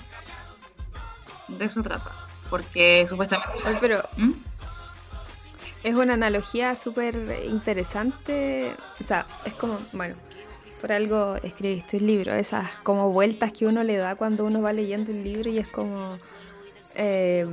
De 1.47 1.65
eso 1.65 1.81
trata. 1.81 2.11
Porque 2.49 3.05
supuestamente... 3.07 3.77
Pero 3.79 4.03
¿Mm? 4.17 4.31
Es 5.83 5.95
una 5.95 6.13
analogía 6.13 6.75
súper 6.75 7.43
interesante. 7.47 8.75
O 8.99 9.03
sea, 9.03 9.25
es 9.45 9.53
como, 9.53 9.79
bueno, 9.93 10.15
por 10.81 10.91
algo 10.91 11.35
escribiste 11.43 11.97
un 11.97 12.07
libro, 12.07 12.33
esas 12.33 12.67
como 12.83 13.11
vueltas 13.11 13.53
que 13.53 13.65
uno 13.67 13.83
le 13.83 13.97
da 13.97 14.15
cuando 14.15 14.43
uno 14.45 14.61
va 14.61 14.73
leyendo 14.73 15.11
el 15.11 15.23
libro 15.23 15.50
y 15.50 15.59
es 15.59 15.67
como, 15.67 16.17
eh, 16.95 17.45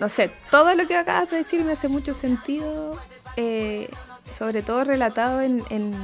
no 0.00 0.08
sé, 0.08 0.30
todo 0.50 0.74
lo 0.74 0.86
que 0.86 0.96
acabas 0.96 1.30
de 1.30 1.38
decir 1.38 1.64
me 1.64 1.72
hace 1.72 1.88
mucho 1.88 2.14
sentido, 2.14 2.98
eh, 3.36 3.88
sobre 4.32 4.62
todo 4.62 4.84
relatado 4.84 5.40
en, 5.40 5.62
en, 5.70 5.94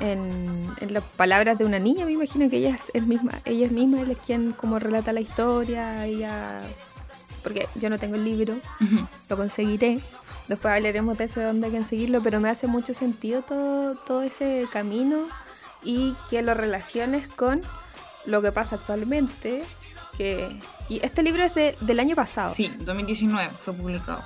en- 0.00 0.72
las 0.92 1.04
palabras 1.16 1.56
de 1.58 1.64
una 1.64 1.78
niña, 1.78 2.04
me 2.04 2.12
imagino 2.12 2.50
que 2.50 2.56
ella 2.58 2.74
es, 2.74 2.90
es 2.92 3.06
misma, 3.06 3.40
ella 3.44 3.66
es 3.66 3.72
misma 3.72 4.02
es 4.02 4.18
quien 4.18 4.52
como 4.52 4.78
relata 4.78 5.12
la 5.12 5.20
historia, 5.20 6.04
ella, 6.06 6.60
porque 7.42 7.68
yo 7.74 7.90
no 7.90 7.98
tengo 7.98 8.16
el 8.16 8.24
libro, 8.24 8.56
lo 9.28 9.36
conseguiré. 9.36 10.00
Después 10.48 10.74
hablaremos 10.74 11.16
de 11.18 11.24
eso, 11.24 11.40
de 11.40 11.46
dónde 11.46 11.66
hay 11.66 11.72
que 11.72 11.78
conseguirlo, 11.78 12.22
pero 12.22 12.40
me 12.40 12.50
hace 12.50 12.66
mucho 12.66 12.94
sentido 12.94 13.42
todo, 13.42 13.94
todo 13.94 14.22
ese 14.22 14.66
camino 14.72 15.28
y 15.84 16.14
que 16.30 16.42
lo 16.42 16.54
relaciones 16.54 17.28
con 17.28 17.62
lo 18.26 18.42
que 18.42 18.52
pasa 18.52 18.76
actualmente. 18.76 19.62
Que, 20.18 20.58
y 20.90 21.00
este 21.04 21.22
libro 21.22 21.42
es 21.42 21.54
de- 21.54 21.76
del 21.80 21.98
año 22.00 22.14
pasado, 22.14 22.54
Sí, 22.54 22.70
2019 22.80 23.50
fue 23.64 23.72
publicado. 23.72 24.22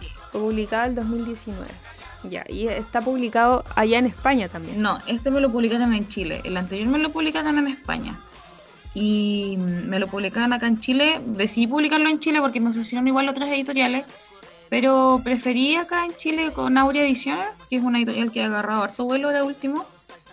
Sí. 0.00 0.08
fue 0.32 0.40
publicado 0.40 0.86
el 0.86 0.94
2019. 0.94 1.66
Ya, 2.24 2.44
y 2.48 2.66
está 2.68 3.00
publicado 3.00 3.64
allá 3.76 3.98
en 3.98 4.06
España 4.06 4.48
también. 4.48 4.82
No, 4.82 4.98
este 5.06 5.30
me 5.30 5.40
lo 5.40 5.50
publicaron 5.50 5.94
en 5.94 6.06
Chile. 6.08 6.40
El 6.44 6.56
anterior 6.56 6.86
me 6.88 6.98
lo 6.98 7.10
publicaron 7.10 7.58
en 7.58 7.68
España. 7.68 8.18
Y 8.94 9.54
me 9.56 9.98
lo 9.98 10.08
publicaron 10.08 10.52
acá 10.52 10.66
en 10.66 10.80
Chile. 10.80 11.20
Decidí 11.24 11.66
publicarlo 11.66 12.08
en 12.08 12.20
Chile 12.20 12.40
porque 12.40 12.60
me 12.60 12.70
ofrecieron 12.70 13.06
igual 13.06 13.28
otras 13.28 13.48
editoriales. 13.50 14.04
Pero 14.68 15.20
preferí 15.22 15.74
acá 15.74 16.04
en 16.04 16.14
Chile 16.16 16.52
con 16.52 16.78
Aurea 16.78 17.04
Ediciones, 17.04 17.46
que 17.68 17.76
es 17.76 17.82
una 17.82 17.98
editorial 17.98 18.30
que 18.30 18.42
ha 18.42 18.46
agarrado 18.46 18.84
harto 18.84 19.04
vuelo 19.04 19.30
de 19.30 19.42
último, 19.42 19.84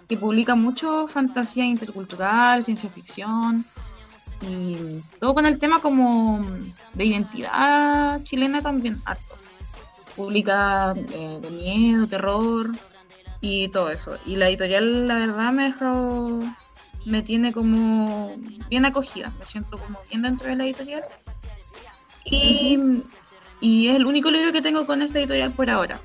que 0.08 0.16
publica 0.16 0.54
mucho 0.56 1.08
fantasía 1.08 1.66
intercultural, 1.66 2.64
ciencia 2.64 2.90
ficción. 2.90 3.66
y 4.42 4.76
todo 5.20 5.34
con 5.34 5.48
el 5.48 5.58
tema 5.58 5.80
como 5.82 6.46
de 6.94 7.06
identidad 7.06 8.22
chilena 8.24 8.62
también, 8.62 9.02
harto. 9.06 9.36
Publica 10.16 10.94
eh, 10.96 11.40
de 11.42 11.50
miedo, 11.50 12.08
terror 12.08 12.70
y 13.42 13.70
todo 13.70 13.90
eso. 13.90 14.18
Y 14.26 14.36
la 14.36 14.50
editorial, 14.50 15.08
la 15.08 15.16
verdad, 15.16 15.52
me 15.52 15.66
ha 15.66 15.68
dejado, 15.70 16.40
me 17.08 17.22
tiene 17.22 17.54
como 17.54 18.36
bien 18.70 18.86
acogida, 18.86 19.32
me 19.40 19.46
siento 19.46 19.78
como 19.78 20.00
bien 20.10 20.22
dentro 20.22 20.48
de 20.48 20.56
la 20.56 20.66
editorial. 20.66 21.02
Y, 22.26 22.78
y 23.62 23.88
es 23.88 23.96
el 23.96 24.06
único 24.06 24.30
libro 24.30 24.52
que 24.52 24.62
tengo 24.62 24.86
con 24.86 25.02
esta 25.02 25.20
editorial 25.20 25.54
por 25.54 25.70
ahora. 25.70 26.00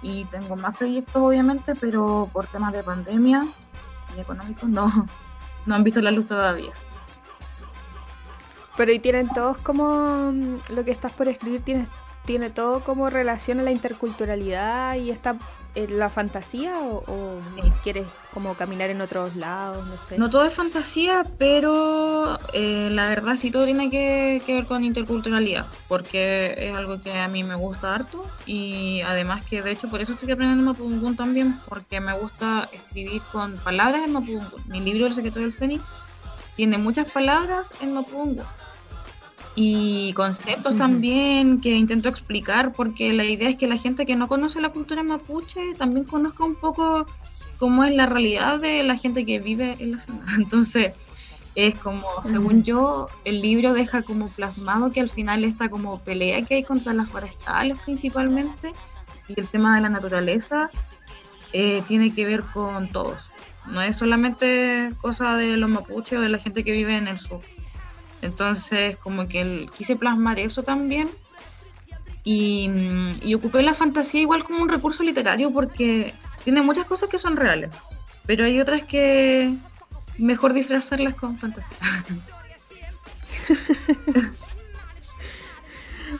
Y 0.00 0.24
tengo 0.26 0.54
más 0.54 0.76
proyectos, 0.76 1.16
obviamente, 1.16 1.74
pero 1.74 2.30
por 2.32 2.46
temas 2.46 2.72
de 2.72 2.84
pandemia 2.84 3.46
y 4.16 4.20
económicos 4.20 4.68
no, 4.68 5.06
no 5.66 5.74
han 5.74 5.82
visto 5.82 6.00
la 6.00 6.12
luz 6.12 6.26
todavía. 6.26 6.70
Pero 8.76 8.92
y 8.92 9.00
tienen 9.00 9.28
todos 9.30 9.58
como 9.58 10.30
mm, 10.32 10.58
lo 10.68 10.84
que 10.84 10.92
estás 10.92 11.12
por 11.12 11.26
escribir 11.26 11.62
tiene, 11.62 11.86
tiene 12.28 12.50
todo 12.50 12.80
como 12.80 13.08
relación 13.08 13.58
a 13.58 13.62
la 13.62 13.70
interculturalidad 13.70 14.96
y 14.96 15.10
está 15.10 15.38
en 15.74 15.98
la 15.98 16.10
fantasía 16.10 16.78
o, 16.78 17.02
o 17.06 17.40
quieres 17.82 18.06
como 18.34 18.52
caminar 18.52 18.90
en 18.90 19.00
otros 19.00 19.34
lados, 19.34 19.86
no 19.86 19.96
sé. 19.96 20.18
No 20.18 20.28
todo 20.28 20.44
es 20.44 20.52
fantasía, 20.52 21.24
pero 21.38 22.38
eh, 22.52 22.90
la 22.90 23.06
verdad 23.06 23.38
sí 23.38 23.50
todo 23.50 23.64
tiene 23.64 23.88
que, 23.88 24.42
que 24.44 24.52
ver 24.52 24.66
con 24.66 24.84
interculturalidad, 24.84 25.68
porque 25.88 26.54
es 26.58 26.76
algo 26.76 27.00
que 27.00 27.18
a 27.18 27.28
mí 27.28 27.44
me 27.44 27.54
gusta 27.54 27.94
harto 27.94 28.22
y 28.44 29.00
además 29.06 29.42
que 29.46 29.62
de 29.62 29.70
hecho 29.70 29.88
por 29.88 30.02
eso 30.02 30.12
estoy 30.12 30.30
aprendiendo 30.30 30.70
Mapudungun 30.70 31.16
también, 31.16 31.58
porque 31.66 31.98
me 31.98 32.12
gusta 32.12 32.68
escribir 32.70 33.22
con 33.32 33.56
palabras 33.60 34.02
en 34.04 34.12
Mapudungun. 34.12 34.62
Mi 34.66 34.80
libro 34.80 35.06
El 35.06 35.14
secreto 35.14 35.40
del 35.40 35.54
fénix 35.54 35.82
tiene 36.56 36.76
muchas 36.76 37.10
palabras 37.10 37.72
en 37.80 37.94
Mapudungun 37.94 38.44
y 39.60 40.12
conceptos 40.12 40.78
también 40.78 41.60
que 41.60 41.74
intento 41.74 42.08
explicar 42.08 42.72
porque 42.72 43.12
la 43.12 43.24
idea 43.24 43.48
es 43.48 43.56
que 43.56 43.66
la 43.66 43.76
gente 43.76 44.06
que 44.06 44.14
no 44.14 44.28
conoce 44.28 44.60
la 44.60 44.68
cultura 44.68 45.02
mapuche 45.02 45.74
también 45.76 46.04
conozca 46.04 46.44
un 46.44 46.54
poco 46.54 47.06
cómo 47.58 47.82
es 47.82 47.92
la 47.92 48.06
realidad 48.06 48.60
de 48.60 48.84
la 48.84 48.96
gente 48.96 49.26
que 49.26 49.40
vive 49.40 49.74
en 49.80 49.90
la 49.90 50.00
zona. 50.00 50.22
Entonces, 50.36 50.94
es 51.56 51.74
como, 51.74 52.06
según 52.22 52.62
yo, 52.62 53.08
el 53.24 53.42
libro 53.42 53.72
deja 53.72 54.02
como 54.02 54.28
plasmado 54.28 54.92
que 54.92 55.00
al 55.00 55.10
final 55.10 55.42
esta 55.42 55.68
como 55.68 55.98
pelea 56.02 56.40
que 56.42 56.54
hay 56.54 56.62
contra 56.62 56.92
las 56.92 57.08
forestales 57.08 57.78
principalmente 57.84 58.70
y 59.26 59.40
el 59.40 59.48
tema 59.48 59.74
de 59.74 59.80
la 59.80 59.88
naturaleza 59.88 60.70
eh, 61.52 61.82
tiene 61.88 62.14
que 62.14 62.24
ver 62.26 62.44
con 62.44 62.86
todos. 62.92 63.28
No 63.66 63.82
es 63.82 63.96
solamente 63.96 64.92
cosa 65.00 65.36
de 65.36 65.56
los 65.56 65.68
mapuches 65.68 66.20
o 66.20 66.22
de 66.22 66.28
la 66.28 66.38
gente 66.38 66.62
que 66.62 66.70
vive 66.70 66.96
en 66.96 67.08
el 67.08 67.18
sur. 67.18 67.40
Entonces, 68.22 68.96
como 68.96 69.28
que 69.28 69.68
quise 69.76 69.96
plasmar 69.96 70.38
eso 70.38 70.62
también. 70.62 71.08
Y, 72.24 72.70
y, 73.22 73.34
ocupé 73.34 73.62
la 73.62 73.72
fantasía 73.72 74.20
igual 74.20 74.44
como 74.44 74.62
un 74.62 74.68
recurso 74.68 75.02
literario 75.02 75.50
porque 75.50 76.12
tiene 76.44 76.60
muchas 76.60 76.84
cosas 76.84 77.08
que 77.08 77.16
son 77.16 77.36
reales, 77.36 77.70
pero 78.26 78.44
hay 78.44 78.60
otras 78.60 78.82
que 78.82 79.54
mejor 80.18 80.52
disfrazarlas 80.52 81.14
con 81.14 81.38
fantasía. 81.38 81.78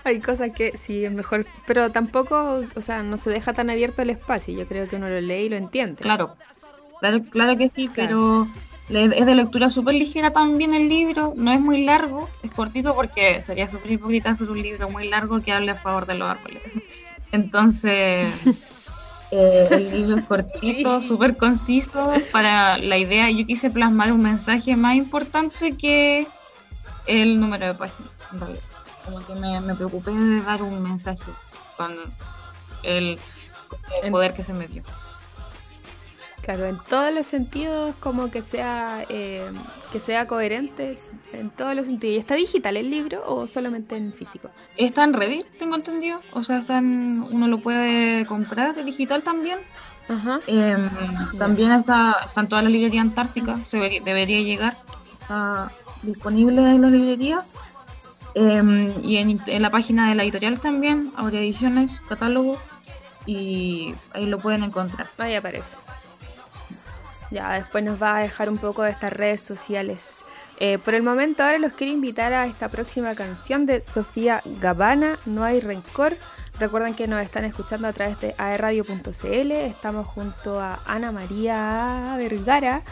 hay 0.04 0.20
cosas 0.20 0.50
que 0.54 0.78
sí 0.78 1.04
es 1.04 1.12
mejor, 1.12 1.46
pero 1.66 1.90
tampoco, 1.90 2.64
o 2.74 2.80
sea, 2.80 3.02
no 3.02 3.18
se 3.18 3.30
deja 3.30 3.52
tan 3.52 3.68
abierto 3.70 4.02
el 4.02 4.10
espacio. 4.10 4.56
Yo 4.56 4.66
creo 4.66 4.88
que 4.88 4.96
uno 4.96 5.08
lo 5.08 5.20
lee 5.20 5.46
y 5.46 5.48
lo 5.48 5.56
entiende. 5.56 6.02
Claro, 6.02 6.36
claro, 7.00 7.22
claro 7.30 7.56
que 7.56 7.68
sí, 7.68 7.90
pero 7.94 8.48
es 8.88 9.26
de 9.26 9.34
lectura 9.34 9.68
súper 9.68 9.94
ligera 9.94 10.30
también 10.30 10.74
el 10.74 10.88
libro, 10.88 11.34
no 11.36 11.52
es 11.52 11.60
muy 11.60 11.84
largo, 11.84 12.28
es 12.42 12.50
cortito 12.52 12.94
porque 12.94 13.42
sería 13.42 13.68
súper 13.68 13.92
hipócrita 13.92 14.30
hacer 14.30 14.50
un 14.50 14.62
libro 14.62 14.88
muy 14.88 15.08
largo 15.08 15.40
que 15.42 15.52
hable 15.52 15.72
a 15.72 15.74
favor 15.74 16.06
de 16.06 16.14
los 16.14 16.28
árboles. 16.28 16.62
Entonces, 17.30 18.32
eh, 19.30 19.68
el 19.70 19.90
libro 19.90 20.16
es 20.16 20.24
cortito, 20.24 21.00
súper 21.02 21.36
conciso 21.36 22.12
para 22.32 22.78
la 22.78 22.96
idea. 22.96 23.30
Yo 23.30 23.46
quise 23.46 23.70
plasmar 23.70 24.10
un 24.10 24.22
mensaje 24.22 24.74
más 24.74 24.96
importante 24.96 25.76
que 25.76 26.26
el 27.06 27.40
número 27.40 27.66
de 27.66 27.74
páginas, 27.74 28.12
Como 29.04 29.26
que 29.26 29.34
me, 29.34 29.60
me 29.60 29.74
preocupé 29.74 30.12
de 30.12 30.42
dar 30.42 30.62
un 30.62 30.82
mensaje 30.82 31.30
con 31.76 31.94
el, 32.84 33.18
el 34.02 34.10
poder 34.10 34.32
que 34.32 34.42
se 34.42 34.54
me 34.54 34.66
dio. 34.66 34.82
Claro, 36.48 36.64
en 36.64 36.78
todos 36.78 37.12
los 37.12 37.26
sentidos, 37.26 37.94
como 38.00 38.30
que 38.30 38.40
sea 38.40 39.04
eh, 39.10 39.44
que 39.92 40.00
sea 40.00 40.26
coherente 40.26 40.96
en 41.34 41.50
todos 41.50 41.74
los 41.74 41.84
sentidos. 41.84 42.16
¿Y 42.16 42.18
está 42.18 42.36
digital 42.36 42.78
el 42.78 42.88
libro 42.88 43.22
o 43.26 43.46
solamente 43.46 43.96
en 43.96 44.14
físico? 44.14 44.48
Está 44.78 45.04
en 45.04 45.12
Reddit, 45.12 45.44
tengo 45.58 45.76
entendido. 45.76 46.18
O 46.32 46.42
sea, 46.42 46.60
está 46.60 46.78
uno 46.78 47.48
lo 47.48 47.58
puede 47.58 48.24
comprar 48.24 48.82
digital 48.82 49.22
también. 49.22 49.58
Ajá. 50.08 50.40
Em, 50.46 50.88
también 51.36 51.70
está, 51.72 52.16
está 52.24 52.40
en 52.40 52.48
toda 52.48 52.62
la 52.62 52.70
librería 52.70 53.02
antártica, 53.02 53.58
se 53.66 54.00
debería, 54.02 54.40
llegar. 54.40 54.74
Está 55.20 55.70
disponible 56.02 56.62
en 56.62 56.80
la 56.80 56.88
librería. 56.88 57.42
Em, 58.32 58.94
y 59.04 59.18
en, 59.18 59.38
en, 59.44 59.60
la 59.60 59.68
página 59.68 60.08
de 60.08 60.14
la 60.14 60.22
editorial 60.22 60.60
también, 60.60 61.12
Aurea 61.14 61.42
Ediciones, 61.42 62.00
catálogo, 62.08 62.56
y 63.26 63.94
ahí 64.14 64.24
lo 64.24 64.38
pueden 64.38 64.62
encontrar. 64.62 65.08
Ahí 65.18 65.34
aparece. 65.34 65.76
Ya 67.30 67.52
después 67.52 67.84
nos 67.84 68.00
va 68.02 68.16
a 68.16 68.20
dejar 68.20 68.48
un 68.48 68.58
poco 68.58 68.82
de 68.82 68.90
estas 68.90 69.12
redes 69.12 69.42
sociales. 69.42 70.24
Eh, 70.60 70.78
por 70.78 70.94
el 70.94 71.02
momento 71.02 71.44
ahora 71.44 71.58
los 71.58 71.72
quiero 71.72 71.92
invitar 71.92 72.32
a 72.32 72.46
esta 72.46 72.68
próxima 72.68 73.14
canción 73.14 73.64
de 73.64 73.80
Sofía 73.80 74.42
Gabana, 74.60 75.16
No 75.26 75.44
hay 75.44 75.60
rencor. 75.60 76.16
Recuerden 76.58 76.94
que 76.94 77.06
nos 77.06 77.22
están 77.22 77.44
escuchando 77.44 77.86
a 77.86 77.92
través 77.92 78.18
de 78.20 78.34
aerradio.cl. 78.36 79.52
Estamos 79.52 80.06
junto 80.06 80.58
a 80.58 80.80
Ana 80.86 81.12
María 81.12 82.16
Vergara, 82.18 82.82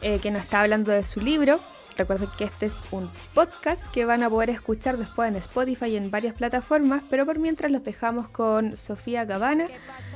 eh, 0.00 0.18
que 0.20 0.32
nos 0.32 0.42
está 0.42 0.62
hablando 0.62 0.90
de 0.90 1.04
su 1.04 1.20
libro. 1.20 1.60
Recuerden 1.96 2.28
que 2.36 2.44
este 2.44 2.66
es 2.66 2.82
un 2.90 3.10
podcast 3.34 3.86
que 3.90 4.04
van 4.04 4.22
a 4.22 4.30
poder 4.30 4.50
escuchar 4.50 4.96
después 4.96 5.28
en 5.28 5.36
Spotify 5.36 5.86
y 5.86 5.96
en 5.96 6.10
varias 6.10 6.36
plataformas, 6.36 7.02
pero 7.10 7.26
por 7.26 7.38
mientras 7.38 7.70
los 7.70 7.84
dejamos 7.84 8.28
con 8.28 8.76
Sofía 8.76 9.24
Gabana 9.24 9.64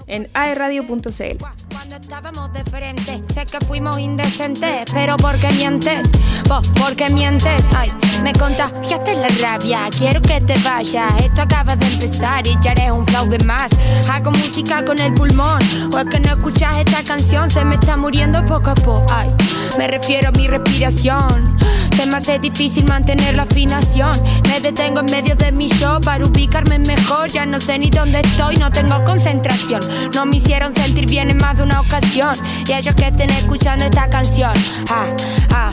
en 0.06 0.28
aerradio.cl. 0.34 1.44
Cuando 1.70 1.96
estábamos 1.96 2.52
de 2.52 2.64
frente, 2.64 3.22
sé 3.32 3.46
que 3.46 3.58
fuimos 3.64 3.98
indecentes, 3.98 4.84
pero 4.92 5.16
¿por 5.16 5.36
qué 5.38 5.50
mientes? 5.52 6.08
Vos, 6.48 6.68
¿por 6.68 6.96
qué 6.96 7.08
mientes? 7.10 7.64
Ay, 7.76 7.92
me 8.22 8.32
contagiaste 8.32 9.14
la 9.14 9.28
rabia, 9.40 9.80
quiero 9.96 10.20
que 10.22 10.40
te 10.40 10.56
vayas. 10.58 11.12
Esto 11.22 11.42
acaba 11.42 11.76
de 11.76 11.86
empezar 11.86 12.46
y 12.46 12.56
ya 12.60 12.72
eres 12.72 12.90
un 12.90 13.06
flow 13.06 13.28
de 13.28 13.44
más. 13.44 13.70
Hago 14.10 14.30
música 14.30 14.84
con 14.84 14.98
el 14.98 15.12
pulmón, 15.14 15.60
o 15.92 15.98
es 15.98 16.04
que 16.06 16.20
no 16.20 16.30
escuchas 16.30 16.78
esta 16.78 17.02
canción, 17.04 17.50
se 17.50 17.64
me 17.64 17.74
está 17.74 17.96
muriendo 17.96 18.44
poco 18.44 18.70
a 18.70 18.74
poco. 18.74 19.06
Ay, 19.10 19.30
me 19.78 19.88
refiero 19.88 20.28
a 20.28 20.32
mi 20.32 20.46
respiración. 20.46 21.56
Se 21.96 22.06
me 22.06 22.16
hace 22.16 22.38
difícil 22.38 22.84
mantener 22.86 23.34
la 23.34 23.44
afinación. 23.44 24.12
Me 24.48 24.60
detengo 24.60 25.00
en 25.00 25.06
medio 25.06 25.34
de 25.34 25.50
mi 25.52 25.68
show 25.68 26.00
para 26.00 26.24
ubicarme 26.24 26.78
mejor. 26.78 27.28
Ya 27.28 27.46
no 27.46 27.60
sé 27.60 27.78
ni 27.78 27.90
dónde 27.90 28.20
estoy, 28.20 28.56
no 28.56 28.70
tengo 28.70 29.02
concentración. 29.04 29.80
No 30.14 30.26
me 30.26 30.36
hicieron 30.36 30.74
sentir 30.74 31.06
bien 31.06 31.30
en 31.30 31.38
más 31.38 31.56
de 31.56 31.62
una 31.62 31.80
ocasión. 31.80 32.34
Y 32.66 32.72
ellos 32.72 32.94
que 32.94 33.06
estén 33.06 33.30
escuchando 33.30 33.84
esta 33.84 34.08
canción. 34.08 34.52
Ah, 34.90 35.06
ah, 35.54 35.70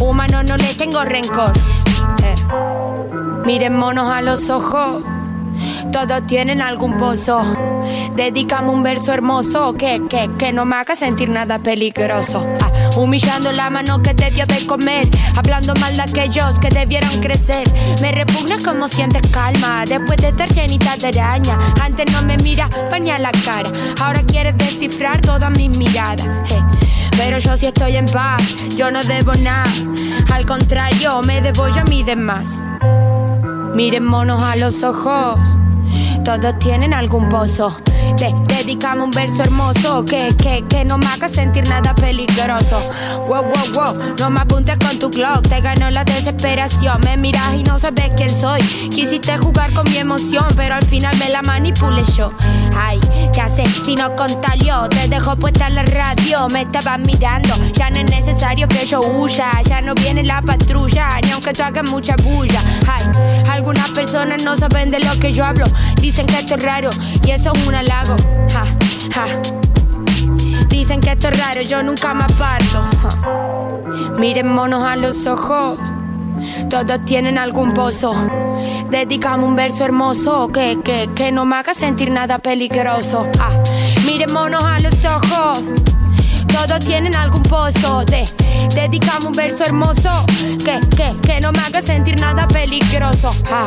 humano 0.00 0.42
no 0.42 0.56
le 0.56 0.74
tengo 0.74 1.02
rencor. 1.04 1.52
Eh. 2.22 2.34
Miren 3.44 3.82
a 3.82 4.22
los 4.22 4.50
ojos. 4.50 5.17
Todos 5.92 6.26
tienen 6.26 6.60
algún 6.60 6.96
pozo. 6.96 7.42
Dedícame 8.14 8.70
un 8.70 8.82
verso 8.82 9.12
hermoso 9.12 9.74
que, 9.74 10.02
que, 10.08 10.30
que 10.38 10.52
no 10.52 10.64
me 10.64 10.76
haga 10.76 10.94
sentir 10.96 11.28
nada 11.28 11.58
peligroso. 11.58 12.46
Ah, 12.62 12.90
humillando 12.96 13.52
la 13.52 13.70
mano 13.70 14.02
que 14.02 14.14
te 14.14 14.30
dio 14.30 14.46
de 14.46 14.66
comer. 14.66 15.08
Hablando 15.36 15.74
mal 15.76 15.96
de 15.96 16.02
aquellos 16.02 16.58
que 16.58 16.68
debieron 16.68 17.20
crecer. 17.20 17.64
Me 18.00 18.12
repugna 18.12 18.58
como 18.64 18.88
sientes 18.88 19.22
calma 19.30 19.84
después 19.86 20.18
de 20.18 20.28
estar 20.28 20.48
llenita 20.52 20.96
de 20.96 21.08
araña. 21.08 21.58
Antes 21.80 22.12
no 22.12 22.22
me 22.22 22.36
mira, 22.38 22.68
a 22.90 23.18
la 23.18 23.30
cara. 23.44 23.70
Ahora 24.02 24.22
quieres 24.22 24.56
descifrar 24.58 25.20
todas 25.20 25.50
mis 25.52 25.76
miradas. 25.78 26.26
Pero 27.16 27.38
yo 27.38 27.56
sí 27.56 27.66
estoy 27.66 27.96
en 27.96 28.06
paz, 28.06 28.42
yo 28.76 28.90
no 28.90 29.02
debo 29.02 29.32
nada. 29.34 29.70
Al 30.32 30.44
contrario, 30.46 31.20
me 31.22 31.40
debo 31.40 31.68
yo 31.68 31.80
a 31.80 31.84
mí 31.84 32.02
demás. 32.02 32.46
Miren 33.78 34.02
monos 34.02 34.42
a 34.42 34.56
los 34.56 34.82
ojos, 34.82 35.38
todos 36.24 36.58
tienen 36.58 36.92
algún 36.92 37.28
pozo. 37.28 37.76
Dedicamos 38.16 39.04
un 39.04 39.10
verso 39.10 39.42
hermoso 39.42 40.04
que, 40.04 40.34
que, 40.36 40.64
que 40.68 40.84
no 40.84 40.98
me 40.98 41.06
haga 41.06 41.28
sentir 41.28 41.68
nada 41.68 41.94
peligroso. 41.94 42.80
Wow, 43.26 43.44
wow, 43.44 43.72
wow, 43.74 44.14
no 44.18 44.30
me 44.30 44.40
apuntes 44.40 44.76
con 44.78 44.98
tu 44.98 45.10
clock, 45.10 45.46
te 45.48 45.60
ganó 45.60 45.90
la 45.90 46.04
desesperación. 46.04 47.00
Me 47.04 47.16
miras 47.16 47.54
y 47.54 47.62
no 47.62 47.78
sabes 47.78 48.10
quién 48.16 48.30
soy. 48.30 48.60
Quisiste 48.62 49.36
jugar 49.38 49.72
con 49.72 49.84
mi 49.90 49.98
emoción, 49.98 50.46
pero 50.56 50.74
al 50.74 50.84
final 50.84 51.16
me 51.18 51.28
la 51.28 51.42
manipulé 51.42 52.02
yo. 52.16 52.30
Ay, 52.76 52.98
¿qué 53.32 53.40
haces 53.40 53.70
si 53.84 53.94
no 53.94 54.14
contalió? 54.16 54.88
Te 54.88 55.08
dejo 55.08 55.36
puesta 55.36 55.68
la 55.70 55.82
radio, 55.82 56.48
me 56.48 56.62
estabas 56.62 56.98
mirando. 57.00 57.54
Ya 57.74 57.90
no 57.90 57.98
es 57.98 58.10
necesario 58.10 58.68
que 58.68 58.86
yo 58.86 59.00
huya, 59.00 59.50
ya 59.68 59.80
no 59.80 59.94
viene 59.94 60.22
la 60.24 60.42
patrulla, 60.42 61.20
ni 61.22 61.32
aunque 61.32 61.52
tú 61.52 61.62
hagas 61.62 61.88
mucha 61.90 62.16
bulla. 62.22 62.62
Ay, 62.86 63.04
algunas 63.50 63.90
personas 63.90 64.42
no 64.44 64.56
saben 64.56 64.90
de 64.90 65.00
lo 65.00 65.18
que 65.18 65.32
yo 65.32 65.44
hablo. 65.44 65.64
Dicen 66.00 66.26
que 66.26 66.38
esto 66.38 66.54
es 66.54 66.62
raro 66.62 66.90
y 67.24 67.30
eso 67.30 67.52
es 67.52 67.66
un 67.66 67.74
Dicen 70.68 71.00
que 71.00 71.10
esto 71.10 71.28
es 71.28 71.38
raro, 71.38 71.62
yo 71.62 71.82
nunca 71.82 72.14
me 72.14 72.22
aparto. 72.22 72.84
Ja. 73.02 74.16
Miren 74.18 74.48
monos 74.48 74.84
a 74.84 74.96
los 74.96 75.26
ojos. 75.26 75.78
Todos 76.70 77.04
tienen 77.04 77.38
algún 77.38 77.72
pozo. 77.72 78.14
Dedicamos 78.90 79.48
un 79.48 79.56
verso 79.56 79.84
hermoso 79.84 80.48
que, 80.48 80.78
que, 80.84 81.10
que 81.14 81.32
no 81.32 81.44
me 81.44 81.56
haga 81.56 81.74
sentir 81.74 82.10
nada 82.10 82.38
peligroso. 82.38 83.26
Ah, 83.40 83.50
miren 84.06 84.32
monos 84.32 84.64
a 84.64 84.78
los 84.78 85.04
ojos. 85.04 85.62
Todos 86.46 86.78
tienen 86.80 87.16
algún 87.16 87.42
pozo. 87.42 88.04
De, 88.04 88.24
dedicamos 88.74 89.26
un 89.26 89.32
verso 89.32 89.64
hermoso 89.64 90.24
que, 90.64 90.80
que, 90.96 91.16
que 91.20 91.40
no 91.40 91.52
me 91.52 91.58
haga 91.60 91.80
sentir 91.82 92.20
nada 92.20 92.46
peligroso. 92.46 93.30
Ah. 93.50 93.66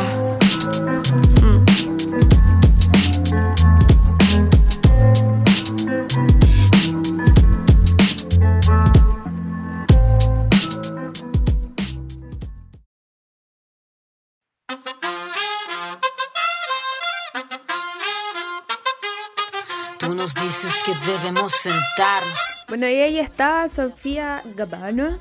Sentarnos. 21.48 22.64
Bueno, 22.68 22.88
y 22.88 23.00
ahí 23.00 23.18
está 23.18 23.68
Sofía 23.68 24.42
Gabano, 24.56 25.18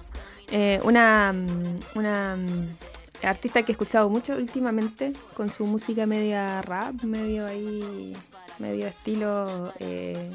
eh, 0.50 0.80
una, 0.84 1.34
mm, 1.34 1.80
una 1.96 2.36
mm, 2.36 3.26
artista 3.26 3.64
que 3.64 3.72
he 3.72 3.74
escuchado 3.74 4.10
mucho 4.10 4.34
últimamente 4.34 5.14
con 5.36 5.50
su 5.50 5.66
música 5.66 6.06
media 6.06 6.62
rap, 6.62 7.02
medio 7.04 7.46
ahí, 7.46 8.16
medio 8.60 8.88
estilo 8.88 9.74
eh, 9.80 10.30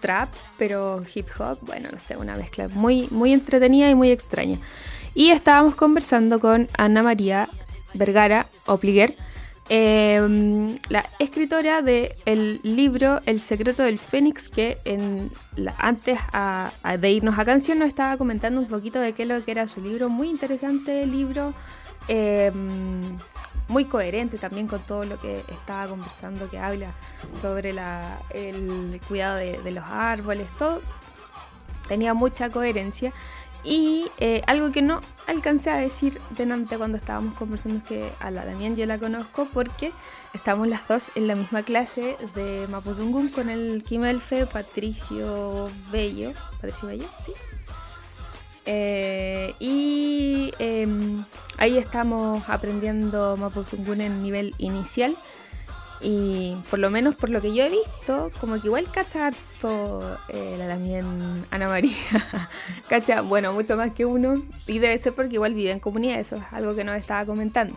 trap, 0.00 0.28
pero 0.56 1.02
hip 1.14 1.26
hop, 1.38 1.58
bueno, 1.62 1.88
no 1.92 1.98
sé, 1.98 2.16
una 2.16 2.36
mezcla 2.36 2.68
muy, 2.68 3.08
muy 3.10 3.32
entretenida 3.32 3.90
y 3.90 3.94
muy 3.94 4.10
extraña. 4.10 4.58
Y 5.14 5.30
estábamos 5.30 5.74
conversando 5.74 6.38
con 6.38 6.68
Ana 6.76 7.02
María 7.02 7.48
Vergara 7.94 8.46
Opliguer, 8.66 9.16
eh, 9.68 10.76
la 10.88 11.04
escritora 11.18 11.82
del 11.82 12.60
libro 12.62 13.20
El 13.26 13.40
secreto 13.40 13.82
del 13.82 13.98
Fénix, 13.98 14.48
que 14.48 14.76
en 14.84 15.30
la- 15.56 15.74
antes 15.78 16.18
a- 16.32 16.70
a- 16.82 16.96
de 16.96 17.10
irnos 17.10 17.38
a 17.38 17.44
canción 17.44 17.78
nos 17.78 17.88
estaba 17.88 18.16
comentando 18.16 18.60
un 18.60 18.66
poquito 18.68 19.00
de 19.00 19.12
qué 19.12 19.26
lo 19.26 19.44
que 19.44 19.50
era 19.50 19.68
su 19.68 19.80
libro. 19.82 20.08
Muy 20.08 20.30
interesante 20.30 21.02
el 21.02 21.12
libro, 21.12 21.52
eh, 22.08 22.50
muy 23.68 23.84
coherente 23.84 24.38
también 24.38 24.66
con 24.66 24.80
todo 24.80 25.04
lo 25.04 25.20
que 25.20 25.42
estaba 25.50 25.86
conversando, 25.88 26.48
que 26.48 26.58
habla 26.58 26.92
sobre 27.38 27.72
la- 27.74 28.18
el 28.30 29.00
cuidado 29.06 29.36
de, 29.36 29.58
de 29.62 29.70
los 29.72 29.84
árboles, 29.84 30.46
todo. 30.58 30.80
Tenía 31.86 32.12
mucha 32.14 32.50
coherencia. 32.50 33.12
Y 33.64 34.06
eh, 34.18 34.42
algo 34.46 34.70
que 34.70 34.82
no 34.82 35.00
alcancé 35.26 35.70
a 35.70 35.76
decir 35.76 36.20
delante 36.30 36.78
cuando 36.78 36.96
estábamos 36.96 37.34
conversando 37.34 37.78
es 37.78 37.84
que 37.84 38.12
a 38.20 38.30
la 38.30 38.44
Damián 38.44 38.76
yo 38.76 38.86
la 38.86 38.98
conozco 38.98 39.48
porque 39.52 39.92
estamos 40.32 40.68
las 40.68 40.86
dos 40.86 41.10
en 41.16 41.26
la 41.26 41.34
misma 41.34 41.62
clase 41.62 42.16
de 42.34 42.66
Mapudungun 42.70 43.28
con 43.28 43.50
el 43.50 43.82
Kimelfe 43.84 44.46
Patricio 44.46 45.68
Bello. 45.90 46.32
Patricio 46.52 46.88
Bello, 46.88 47.06
sí. 47.24 47.32
Eh, 48.70 49.54
y 49.58 50.52
em, 50.58 51.24
ahí 51.56 51.78
estamos 51.78 52.42
aprendiendo 52.48 53.36
Mapudungun 53.36 54.00
en 54.00 54.22
nivel 54.22 54.54
inicial. 54.58 55.16
Y 56.00 56.56
por 56.70 56.78
lo 56.78 56.90
menos 56.90 57.16
por 57.16 57.28
lo 57.28 57.40
que 57.40 57.54
yo 57.54 57.64
he 57.64 57.70
visto, 57.70 58.30
como 58.40 58.60
que 58.60 58.68
igual 58.68 58.90
cacha 58.90 59.26
harto 59.26 60.18
eh, 60.28 60.54
la 60.56 60.68
también 60.68 61.46
Ana 61.50 61.68
María. 61.68 61.96
cacha, 62.88 63.20
bueno, 63.22 63.52
mucho 63.52 63.76
más 63.76 63.92
que 63.92 64.04
uno. 64.04 64.42
Y 64.66 64.78
debe 64.78 64.96
ser 64.98 65.14
porque 65.14 65.34
igual 65.34 65.54
vive 65.54 65.72
en 65.72 65.80
comunidad, 65.80 66.20
eso 66.20 66.36
es 66.36 66.42
algo 66.52 66.74
que 66.74 66.84
nos 66.84 66.96
estaba 66.96 67.24
comentando. 67.26 67.76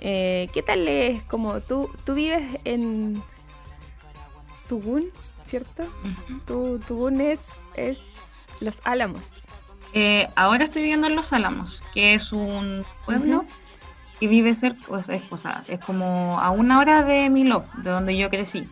Eh, 0.00 0.48
¿Qué 0.52 0.62
tal 0.62 0.86
es 0.88 1.22
como 1.24 1.60
tú, 1.60 1.90
tú 2.04 2.14
vives 2.14 2.42
en 2.64 3.22
Tubún, 4.68 5.04
¿cierto? 5.44 5.84
Tu, 6.46 6.78
Tubún 6.80 7.20
es, 7.20 7.50
es 7.74 8.00
Los 8.60 8.80
Álamos. 8.84 9.44
Eh, 9.92 10.28
ahora 10.34 10.64
estoy 10.64 10.82
viviendo 10.82 11.06
en 11.06 11.14
Los 11.14 11.32
Álamos, 11.32 11.82
que 11.92 12.14
es 12.14 12.32
un 12.32 12.84
pueblo 13.04 13.38
Ujú. 13.38 13.46
Que 14.18 14.28
vive 14.28 14.54
cerca, 14.54 14.80
pues, 14.86 15.08
es, 15.08 15.22
o 15.30 15.36
sea, 15.36 15.64
es 15.68 15.80
como 15.80 16.40
a 16.40 16.50
una 16.50 16.78
hora 16.78 17.02
de 17.02 17.30
Milov, 17.30 17.64
de 17.82 17.90
donde 17.90 18.16
yo 18.16 18.30
crecí. 18.30 18.68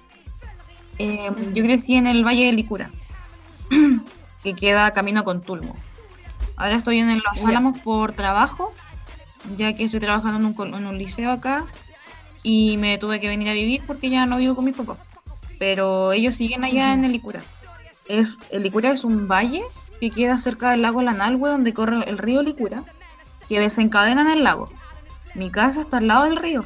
Eh, 0.98 1.30
yo 1.54 1.64
crecí 1.64 1.96
en 1.96 2.06
el 2.06 2.24
Valle 2.24 2.46
de 2.46 2.52
Licura, 2.52 2.90
que 4.42 4.54
queda 4.54 4.92
camino 4.92 5.24
con 5.24 5.42
Tulmo. 5.42 5.74
Ahora 6.56 6.76
estoy 6.76 6.98
en 6.98 7.16
Los. 7.18 7.44
Álamos 7.44 7.78
por 7.80 8.12
trabajo, 8.12 8.72
ya 9.56 9.72
que 9.72 9.84
estoy 9.84 10.00
trabajando 10.00 10.38
en 10.38 10.46
un, 10.46 10.74
en 10.74 10.86
un 10.86 10.98
liceo 10.98 11.30
acá 11.30 11.64
y 12.42 12.76
me 12.76 12.98
tuve 12.98 13.20
que 13.20 13.28
venir 13.28 13.48
a 13.48 13.52
vivir 13.52 13.82
porque 13.86 14.10
ya 14.10 14.26
no 14.26 14.36
vivo 14.36 14.54
con 14.54 14.64
mis 14.64 14.76
papás. 14.76 14.98
Pero 15.58 16.12
ellos 16.12 16.34
siguen 16.34 16.64
allá 16.64 16.92
en 16.92 17.04
el 17.04 17.12
Licura. 17.12 17.40
Es, 18.08 18.36
el 18.50 18.64
Licura 18.64 18.90
es 18.90 19.04
un 19.04 19.28
valle 19.28 19.62
que 20.00 20.10
queda 20.10 20.38
cerca 20.38 20.70
del 20.72 20.82
lago 20.82 21.02
Lanalhue, 21.02 21.48
donde 21.48 21.72
corre 21.72 22.08
el 22.08 22.18
río 22.18 22.42
Licura, 22.42 22.82
que 23.48 23.60
desencadena 23.60 24.22
en 24.22 24.30
el 24.30 24.44
lago. 24.44 24.68
Mi 25.34 25.50
casa 25.50 25.82
está 25.82 25.98
al 25.98 26.08
lado 26.08 26.24
del 26.24 26.36
río, 26.36 26.64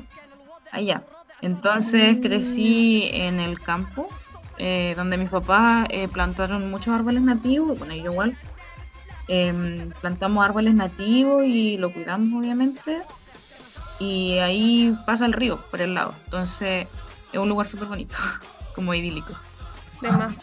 allá. 0.72 1.02
Entonces 1.42 2.18
crecí 2.20 3.09
en 3.12 3.40
el 3.40 3.61
campo, 3.61 4.09
eh, 4.59 4.94
donde 4.96 5.18
mis 5.18 5.29
papás 5.29 5.87
eh, 5.90 6.09
plantaron 6.09 6.70
muchos 6.70 6.94
árboles 6.94 7.22
nativos, 7.22 7.79
bueno, 7.79 7.94
yo 7.94 8.11
igual. 8.12 8.37
Em, 9.29 9.90
plantamos 10.00 10.44
árboles 10.44 10.74
nativos 10.74 11.44
y 11.44 11.76
lo 11.76 11.92
cuidamos, 11.92 12.40
obviamente. 12.40 13.02
Y 13.98 14.38
ahí 14.38 14.96
pasa 15.05 15.26
el 15.26 15.33
río 15.33 15.61
por 15.70 15.81
el 15.81 15.94
lado. 15.94 16.14
Entonces 16.24 16.88
es 17.33 17.38
un 17.38 17.48
lugar 17.48 17.66
súper 17.66 17.88
bonito, 17.88 18.16
como 18.74 18.94
idílico. 18.94 19.33
De 20.00 20.11
más, 20.11 20.35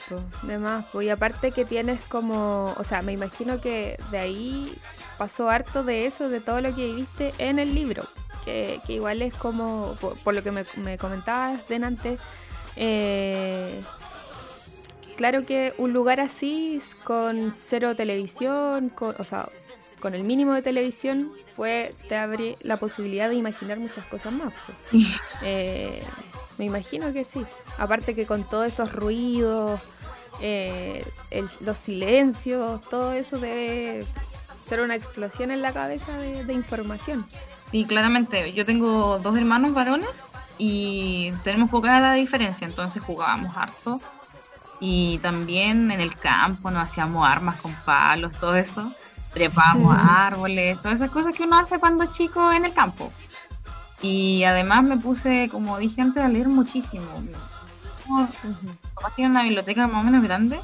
de 0.42 0.58
más. 0.58 0.86
Y 1.00 1.10
aparte 1.10 1.52
que 1.52 1.64
tienes 1.64 2.02
como, 2.06 2.74
o 2.78 2.84
sea, 2.84 3.02
me 3.04 3.12
imagino 3.12 3.62
que 3.62 4.00
de 4.10 4.18
ahí 4.18 4.74
pasó 5.18 5.50
harto 5.50 5.84
de 5.84 6.06
eso, 6.06 6.30
de 6.30 6.40
todo 6.42 6.62
lo 6.62 6.74
que 6.76 6.86
viviste 6.86 7.34
en 7.38 7.60
el 7.60 7.74
libro. 7.76 8.04
Que, 8.46 8.82
que 8.86 8.94
igual 8.94 9.22
es 9.22 9.34
como, 9.34 9.96
por, 10.02 10.18
por 10.20 10.34
lo 10.34 10.44
que 10.44 10.52
me, 10.52 10.66
me 10.76 10.98
comentabas 10.98 11.66
delante, 11.70 12.18
eh, 12.76 13.82
claro 15.16 15.42
que 15.44 15.74
un 15.78 15.94
lugar 15.94 16.20
así, 16.20 16.80
con 17.04 17.52
cero 17.52 17.96
televisión, 17.96 18.90
con, 18.90 19.16
o 19.18 19.24
sea, 19.24 19.48
con 20.02 20.14
el 20.14 20.24
mínimo 20.24 20.54
de 20.54 20.62
televisión, 20.62 21.32
pues 21.56 22.00
te 22.00 22.16
abre 22.18 22.56
la 22.64 22.78
posibilidad 22.78 23.30
de 23.30 23.36
imaginar 23.36 23.80
muchas 23.80 24.06
cosas 24.06 24.34
más. 24.34 24.54
po. 24.54 24.74
Eh, 25.46 26.02
me 26.58 26.66
imagino 26.66 27.12
que 27.14 27.24
sí. 27.26 27.44
Aparte 27.78 28.14
que 28.16 28.26
con 28.26 28.44
todos 28.48 28.68
esos 28.68 28.92
ruidos, 28.94 29.80
eh, 30.42 31.04
el- 31.32 31.50
los 31.62 31.78
silencios, 31.78 32.82
todo 32.90 33.12
eso 33.14 33.38
debe 33.40 34.06
ser 34.74 34.82
una 34.82 34.96
explosión 34.96 35.52
en 35.52 35.62
la 35.62 35.72
cabeza 35.72 36.18
de, 36.18 36.46
de 36.46 36.54
información. 36.54 37.28
Sí, 37.70 37.86
claramente. 37.86 38.54
Yo 38.54 38.66
tengo 38.66 39.20
dos 39.20 39.38
hermanos 39.38 39.72
varones 39.76 40.10
y 40.58 41.32
tenemos 41.44 41.70
poca 41.70 42.00
la 42.00 42.14
diferencia, 42.14 42.66
entonces 42.66 43.04
jugábamos 43.04 43.56
harto. 43.56 44.02
Y 44.80 45.20
también 45.20 45.92
en 45.92 46.02
el 46.02 46.16
campo 46.16 46.72
nos 46.72 46.90
hacíamos 46.90 47.28
armas 47.28 47.62
con 47.62 47.72
palos, 47.86 48.34
todo 48.40 48.56
eso. 48.56 48.92
Trepábamos 49.32 49.96
árboles, 49.96 50.82
todas 50.82 50.96
esas 50.96 51.12
cosas 51.12 51.36
que 51.36 51.44
uno 51.44 51.60
hace 51.60 51.78
cuando 51.78 52.06
es 52.06 52.14
chico 52.14 52.52
en 52.52 52.66
el 52.66 52.74
campo. 52.74 53.12
Y 54.02 54.44
además 54.44 54.84
me 54.84 54.98
puse, 54.98 55.50
como 55.52 55.78
dije 55.78 56.02
antes, 56.02 56.24
a 56.24 56.30
leer 56.30 56.50
muchísimo. 56.50 57.06
Papá 58.96 59.14
tiene 59.16 59.30
una 59.30 59.44
biblioteca 59.44 59.86
más 59.86 60.02
o 60.02 60.06
menos 60.06 60.24
grande 60.24 60.60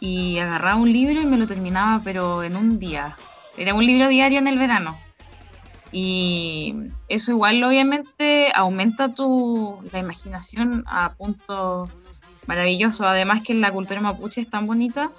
y 0.00 0.38
agarraba 0.38 0.76
un 0.76 0.92
libro 0.92 1.20
y 1.20 1.26
me 1.26 1.38
lo 1.38 1.46
terminaba, 1.46 2.00
pero 2.04 2.42
en 2.42 2.56
un 2.56 2.78
día. 2.78 3.16
Era 3.56 3.74
un 3.74 3.86
libro 3.86 4.08
diario 4.08 4.38
en 4.38 4.48
el 4.48 4.58
verano. 4.58 4.96
Y 5.92 6.74
eso 7.08 7.30
igual 7.30 7.62
obviamente 7.62 8.52
aumenta 8.54 9.14
tu 9.14 9.78
la 9.92 9.98
imaginación 9.98 10.84
a 10.86 11.14
punto 11.14 11.86
maravilloso. 12.46 13.06
Además 13.06 13.42
que 13.42 13.54
la 13.54 13.72
cultura 13.72 14.00
mapuche 14.00 14.42
es 14.42 14.50
tan 14.50 14.66
bonita. 14.66 15.10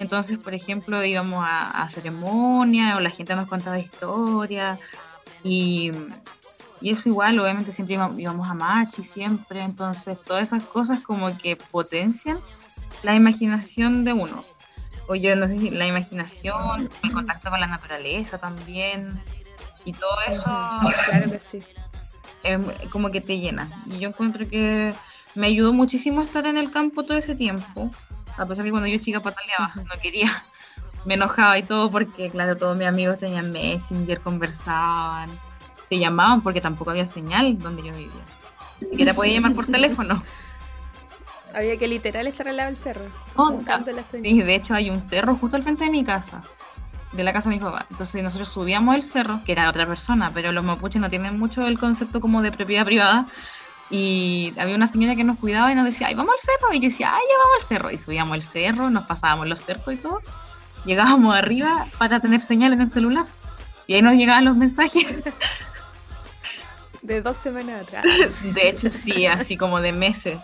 Entonces, 0.00 0.38
por 0.38 0.54
ejemplo, 0.54 1.04
íbamos 1.04 1.44
a, 1.46 1.82
a 1.82 1.88
ceremonias 1.88 2.96
o 2.96 3.00
la 3.00 3.10
gente 3.10 3.36
nos 3.36 3.48
contaba 3.48 3.78
historias. 3.78 4.80
Y, 5.44 5.92
y 6.80 6.90
eso 6.90 7.08
igual, 7.08 7.38
obviamente 7.38 7.72
siempre 7.72 7.94
íbamos 7.94 8.48
a 8.48 8.54
Machi, 8.54 9.04
siempre. 9.04 9.62
Entonces, 9.62 10.18
todas 10.20 10.42
esas 10.42 10.64
cosas 10.64 11.00
como 11.00 11.36
que 11.38 11.54
potencian 11.56 12.38
la 13.04 13.14
imaginación 13.14 14.04
de 14.04 14.12
uno. 14.12 14.44
O 15.06 15.14
yo 15.14 15.36
no 15.36 15.46
sé 15.46 15.58
si 15.58 15.70
la 15.70 15.86
imaginación, 15.86 16.88
el 17.02 17.12
contacto 17.12 17.50
con 17.50 17.60
la 17.60 17.66
naturaleza 17.66 18.38
también 18.38 19.20
y 19.84 19.92
todo 19.92 20.16
eso 20.26 20.44
Claro 20.46 21.30
que 21.30 21.38
sí. 21.38 21.62
como 22.90 23.10
que 23.10 23.20
te 23.20 23.38
llena. 23.38 23.68
Y 23.86 23.98
yo 23.98 24.08
encuentro 24.08 24.48
que 24.48 24.94
me 25.34 25.48
ayudó 25.48 25.72
muchísimo 25.72 26.20
a 26.20 26.24
estar 26.24 26.46
en 26.46 26.56
el 26.56 26.70
campo 26.70 27.02
todo 27.04 27.18
ese 27.18 27.34
tiempo, 27.34 27.90
a 28.38 28.46
pesar 28.46 28.64
que 28.64 28.70
cuando 28.70 28.88
yo 28.88 28.98
chica 28.98 29.20
pataleaba, 29.20 29.74
no 29.76 30.00
quería, 30.00 30.42
me 31.04 31.14
enojaba 31.14 31.58
y 31.58 31.62
todo 31.64 31.90
porque, 31.90 32.30
claro, 32.30 32.56
todos 32.56 32.76
mis 32.78 32.88
amigos 32.88 33.18
tenían 33.18 33.50
Messenger, 33.52 34.20
conversaban, 34.20 35.28
te 35.90 35.98
llamaban 35.98 36.40
porque 36.40 36.62
tampoco 36.62 36.90
había 36.92 37.04
señal 37.04 37.58
donde 37.58 37.82
yo 37.82 37.92
vivía. 37.92 38.24
Ni 38.80 38.88
siquiera 38.88 39.12
podía 39.12 39.34
llamar 39.34 39.52
por 39.52 39.66
teléfono. 39.70 40.22
Había 41.54 41.76
que 41.76 41.86
literal 41.86 42.26
estar 42.26 42.48
al 42.48 42.56
lado 42.56 42.70
del 42.70 42.78
cerro. 42.78 43.04
La 43.92 44.02
señal. 44.02 44.32
Sí, 44.32 44.42
de 44.42 44.54
hecho 44.54 44.74
hay 44.74 44.90
un 44.90 45.00
cerro 45.00 45.36
justo 45.36 45.56
al 45.56 45.62
frente 45.62 45.84
de 45.84 45.90
mi 45.90 46.04
casa, 46.04 46.42
de 47.12 47.22
la 47.22 47.32
casa 47.32 47.48
de 47.48 47.56
mi 47.56 47.62
papá. 47.62 47.86
Entonces 47.90 48.22
nosotros 48.22 48.48
subíamos 48.48 48.96
el 48.96 49.04
cerro, 49.04 49.40
que 49.46 49.52
era 49.52 49.70
otra 49.70 49.86
persona, 49.86 50.30
pero 50.34 50.50
los 50.50 50.64
mapuches 50.64 51.00
no 51.00 51.08
tienen 51.08 51.38
mucho 51.38 51.66
el 51.66 51.78
concepto 51.78 52.20
como 52.20 52.42
de 52.42 52.50
propiedad 52.50 52.84
privada. 52.84 53.26
Y 53.90 54.52
había 54.56 54.74
una 54.74 54.86
señora 54.88 55.14
que 55.14 55.22
nos 55.22 55.38
cuidaba 55.38 55.70
y 55.70 55.74
nos 55.74 55.84
decía, 55.84 56.08
ay, 56.08 56.14
vamos 56.14 56.34
al 56.34 56.40
cerro. 56.40 56.72
Y 56.72 56.80
yo 56.80 56.88
decía, 56.88 57.14
ay, 57.14 57.22
ya 57.30 57.38
vamos 57.38 57.62
al 57.62 57.68
cerro. 57.68 57.90
Y 57.92 57.98
subíamos 57.98 58.36
el 58.36 58.42
cerro, 58.42 58.90
nos 58.90 59.06
pasábamos 59.06 59.46
los 59.46 59.60
cerros 59.60 59.94
y 59.94 59.96
todo. 59.96 60.20
Llegábamos 60.84 61.34
arriba 61.34 61.86
para 61.98 62.18
tener 62.18 62.40
señal 62.40 62.72
en 62.72 62.80
el 62.80 62.88
celular. 62.88 63.26
Y 63.86 63.94
ahí 63.94 64.02
nos 64.02 64.14
llegaban 64.14 64.44
los 64.44 64.56
mensajes. 64.56 65.06
De 67.02 67.20
dos 67.20 67.36
semanas 67.36 67.82
atrás. 67.82 68.04
De 68.42 68.68
hecho, 68.68 68.90
sí, 68.90 69.26
así 69.26 69.58
como 69.58 69.80
de 69.82 69.92
meses. 69.92 70.38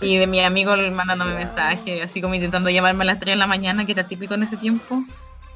Y 0.00 0.18
de 0.18 0.26
mi 0.26 0.40
amigo 0.40 0.74
mandándome 0.92 1.34
mensajes, 1.34 2.02
así 2.02 2.20
como 2.20 2.34
intentando 2.34 2.68
llamarme 2.68 3.02
a 3.04 3.06
las 3.06 3.20
3 3.20 3.32
de 3.32 3.36
la 3.36 3.46
mañana, 3.46 3.86
que 3.86 3.92
era 3.92 4.06
típico 4.06 4.34
en 4.34 4.42
ese 4.42 4.56
tiempo. 4.56 5.02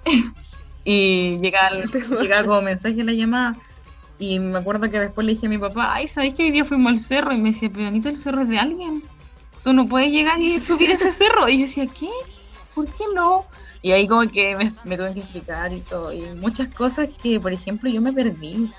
y 0.85 1.39
llegaba, 1.39 1.71
llegaba 2.21 2.47
como 2.47 2.63
mensaje 2.63 3.05
la 3.05 3.13
llamada. 3.13 3.57
Y 4.19 4.39
me 4.39 4.59
acuerdo 4.59 4.91
que 4.91 4.99
después 4.99 5.27
le 5.27 5.35
dije 5.35 5.47
a 5.47 5.51
mi 5.51 5.59
papá, 5.59 5.95
ay, 5.95 6.09
¿sabes 6.09 6.35
que 6.35 6.45
hoy 6.45 6.51
día 6.51 6.65
fuimos 6.65 6.93
al 6.93 6.99
cerro? 6.99 7.33
Y 7.33 7.39
me 7.39 7.53
decía, 7.53 7.71
pero 7.73 7.87
Anita, 7.87 8.11
el 8.11 8.19
cerro 8.19 8.43
es 8.43 8.49
de 8.49 8.59
alguien. 8.59 9.03
Tú 9.65 9.73
no 9.73 9.87
puedes 9.87 10.11
llegar 10.11 10.41
y 10.41 10.59
subir 10.61 10.91
ese 10.91 11.11
cerro. 11.11 11.49
Y 11.49 11.59
yo 11.59 11.67
decía, 11.67 11.87
¿qué? 11.99 12.09
¿Por 12.75 12.87
qué 12.87 13.05
no? 13.15 13.47
Y 13.83 13.93
ahí 13.93 14.07
como 14.07 14.29
que 14.31 14.57
me, 14.57 14.73
me 14.85 14.97
tuve 14.97 15.15
que 15.15 15.21
explicar 15.21 15.73
y 15.73 15.81
todo. 15.81 16.13
Y 16.13 16.21
muchas 16.37 16.69
cosas 16.75 17.09
que, 17.23 17.41
por 17.41 17.53
ejemplo, 17.53 17.89
yo 17.89 18.01
me 18.03 18.13
perdí. 18.13 18.71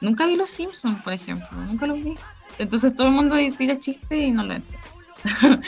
Nunca 0.00 0.26
vi 0.26 0.36
Los 0.36 0.50
Simpsons, 0.50 1.02
por 1.02 1.12
ejemplo. 1.12 1.48
Nunca 1.66 1.86
los 1.86 2.02
vi. 2.02 2.16
Entonces 2.58 2.94
todo 2.94 3.08
el 3.08 3.14
mundo 3.14 3.36
tira 3.58 3.78
chistes 3.78 4.22
y 4.22 4.30
no 4.30 4.44
lo 4.44 4.54
entiendo. 4.54 4.85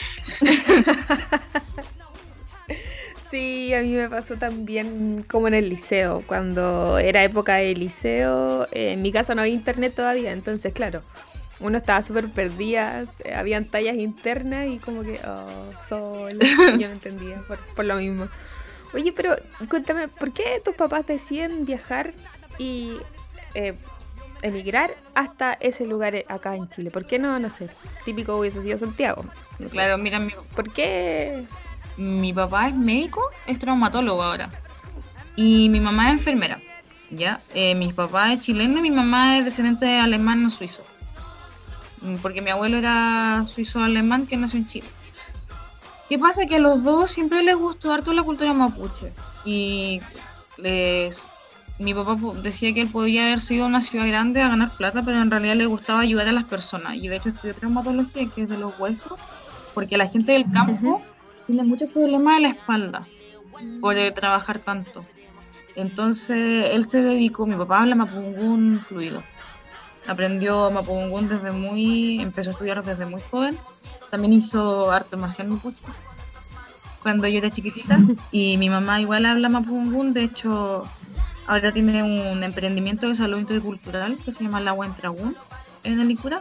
Sí, 3.30 3.74
a 3.74 3.82
mí 3.82 3.92
me 3.92 4.08
pasó 4.08 4.36
también 4.36 5.22
como 5.28 5.48
en 5.48 5.54
el 5.54 5.68
liceo. 5.68 6.22
Cuando 6.26 6.98
era 6.98 7.22
época 7.22 7.56
de 7.56 7.74
liceo, 7.74 8.66
en 8.72 9.02
mi 9.02 9.12
casa 9.12 9.34
no 9.34 9.42
había 9.42 9.52
internet 9.52 9.94
todavía, 9.94 10.32
entonces 10.32 10.72
claro, 10.72 11.02
uno 11.60 11.76
estaba 11.76 12.00
súper 12.02 12.28
perdida, 12.28 13.04
eh, 13.24 13.34
habían 13.34 13.66
tallas 13.66 13.96
internas 13.96 14.68
y 14.68 14.78
como 14.78 15.02
que, 15.02 15.20
oh, 15.26 16.28
yo 16.78 16.88
no 16.88 16.92
entendía 16.92 17.42
por, 17.46 17.58
por 17.58 17.84
lo 17.84 17.96
mismo. 17.96 18.28
Oye, 18.94 19.12
pero 19.12 19.36
cuéntame, 19.68 20.08
¿por 20.08 20.32
qué 20.32 20.62
tus 20.64 20.74
papás 20.74 21.06
deciden 21.06 21.66
viajar 21.66 22.12
y 22.56 22.92
eh, 23.54 23.74
emigrar 24.42 24.94
hasta 25.14 25.52
ese 25.54 25.86
lugar 25.86 26.14
acá 26.28 26.56
en 26.56 26.68
Chile? 26.68 26.90
¿Por 26.90 27.06
qué 27.06 27.18
no, 27.18 27.38
no 27.38 27.50
sé, 27.50 27.68
típico 28.04 28.36
hubiese 28.36 28.62
sido 28.62 28.78
Santiago? 28.78 29.24
No 29.58 29.68
sé. 29.68 29.74
Claro, 29.74 29.98
mira, 29.98 30.18
mi, 30.18 30.32
¿Por 30.54 30.72
qué? 30.72 31.44
mi 31.96 32.32
papá 32.32 32.68
es 32.68 32.74
médico, 32.76 33.20
es 33.46 33.58
traumatólogo 33.58 34.22
ahora. 34.22 34.48
Y 35.36 35.68
mi 35.68 35.80
mamá 35.80 36.08
es 36.08 36.18
enfermera. 36.18 36.60
¿Ya? 37.10 37.38
Eh, 37.54 37.74
mi 37.74 37.92
papá 37.92 38.32
es 38.34 38.42
chileno 38.42 38.78
y 38.78 38.82
mi 38.82 38.90
mamá 38.90 39.38
es 39.38 39.44
descendiente 39.44 39.98
alemán 39.98 40.50
suizo. 40.50 40.82
Mm, 42.02 42.16
Porque 42.16 42.40
mi 42.42 42.50
abuelo 42.50 42.76
era 42.76 43.44
suizo-alemán 43.46 44.26
que 44.26 44.36
nació 44.36 44.58
en 44.58 44.68
Chile. 44.68 44.88
¿Qué 46.08 46.18
pasa? 46.18 46.46
Que 46.46 46.56
a 46.56 46.58
los 46.58 46.82
dos 46.84 47.10
siempre 47.12 47.42
les 47.42 47.56
gustó 47.56 47.92
harto 47.92 48.12
la 48.12 48.22
cultura 48.22 48.52
mapuche. 48.52 49.12
Y 49.44 50.00
les... 50.58 51.24
mi 51.78 51.94
papá 51.94 52.16
decía 52.42 52.74
que 52.74 52.80
él 52.80 52.88
podía 52.88 53.26
haber 53.26 53.40
sido 53.40 53.64
a 53.64 53.68
una 53.68 53.80
ciudad 53.80 54.06
grande 54.06 54.42
a 54.42 54.48
ganar 54.48 54.70
plata, 54.76 55.02
pero 55.04 55.20
en 55.22 55.30
realidad 55.30 55.54
le 55.54 55.66
gustaba 55.66 56.00
ayudar 56.00 56.28
a 56.28 56.32
las 56.32 56.44
personas. 56.44 56.96
Y 56.96 57.08
de 57.08 57.16
hecho 57.16 57.28
estudió 57.28 57.54
traumatología, 57.54 58.28
que 58.34 58.42
es 58.42 58.48
de 58.48 58.58
los 58.58 58.78
huesos, 58.80 59.18
porque 59.74 59.96
la 59.96 60.08
gente 60.08 60.32
del 60.32 60.50
campo 60.50 61.02
tiene 61.46 61.62
muchos 61.62 61.90
problemas 61.90 62.36
de 62.36 62.40
la 62.40 62.48
espalda 62.50 63.06
por 63.80 63.94
trabajar 64.12 64.58
tanto. 64.58 65.04
Entonces 65.76 66.70
él 66.72 66.84
se 66.84 67.02
dedicó, 67.02 67.46
mi 67.46 67.54
papá 67.54 67.82
habla 67.82 67.94
mapungún 67.94 68.80
fluido. 68.80 69.22
Aprendió 70.08 70.70
mapungún 70.70 71.28
desde 71.28 71.52
muy, 71.52 72.20
empezó 72.20 72.50
a 72.50 72.52
estudiar 72.54 72.84
desde 72.84 73.06
muy 73.06 73.20
joven. 73.30 73.56
También 74.10 74.32
hizo 74.32 74.90
arte 74.90 75.16
marcial 75.16 75.48
mapuche 75.48 75.84
cuando 77.02 77.28
yo 77.28 77.38
era 77.38 77.50
chiquitita. 77.50 77.98
Y 78.32 78.56
mi 78.56 78.68
mamá 78.68 79.00
igual 79.00 79.26
habla 79.26 79.48
mapungún, 79.48 80.12
de 80.12 80.24
hecho 80.24 80.88
ahora 81.48 81.72
tiene 81.72 82.02
un 82.02 82.42
emprendimiento 82.44 83.08
de 83.08 83.16
salud 83.16 83.38
intercultural 83.38 84.18
que 84.24 84.32
se 84.32 84.44
llama 84.44 84.60
La 84.60 84.76
Tragún 84.96 85.34
en 85.82 85.98
el 85.98 86.10
Icura, 86.10 86.40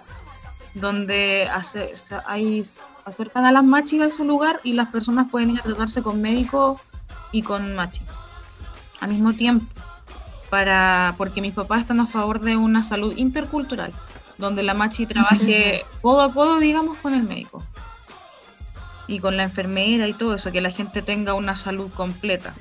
donde 0.74 1.50
hace, 1.52 1.94
hay, 2.26 2.64
acercan 3.06 3.46
a 3.46 3.52
las 3.52 3.64
machis 3.64 4.02
a 4.02 4.12
su 4.12 4.26
lugar 4.26 4.60
y 4.64 4.74
las 4.74 4.90
personas 4.90 5.30
pueden 5.32 5.52
ir 5.52 5.60
a 5.60 5.64
tratarse 5.64 6.04
con 6.04 6.22
médicos 6.22 6.82
y 7.32 7.42
con 7.42 7.74
machis 7.74 8.04
al 9.00 9.10
mismo 9.10 9.34
tiempo. 9.34 9.66
Para 10.50 11.16
porque 11.18 11.42
mis 11.42 11.54
papás 11.54 11.82
están 11.82 12.00
a 12.00 12.08
favor 12.08 12.42
de 12.42 12.56
una 12.56 12.84
salud 12.84 13.14
intercultural 13.18 13.94
donde 14.38 14.64
la 14.64 14.74
machi 14.74 15.06
trabaje 15.06 15.84
codo 16.02 16.22
a 16.22 16.32
codo 16.32 16.60
digamos 16.60 16.98
con 17.00 17.14
el 17.14 17.24
médico 17.24 17.64
y 19.08 19.20
con 19.20 19.36
la 19.36 19.44
enfermera 19.44 20.08
y 20.08 20.14
todo 20.14 20.36
eso 20.36 20.52
que 20.52 20.62
la 20.62 20.72
gente 20.72 21.02
tenga 21.02 21.34
una 21.34 21.56
salud 21.56 21.92
completa 21.92 22.54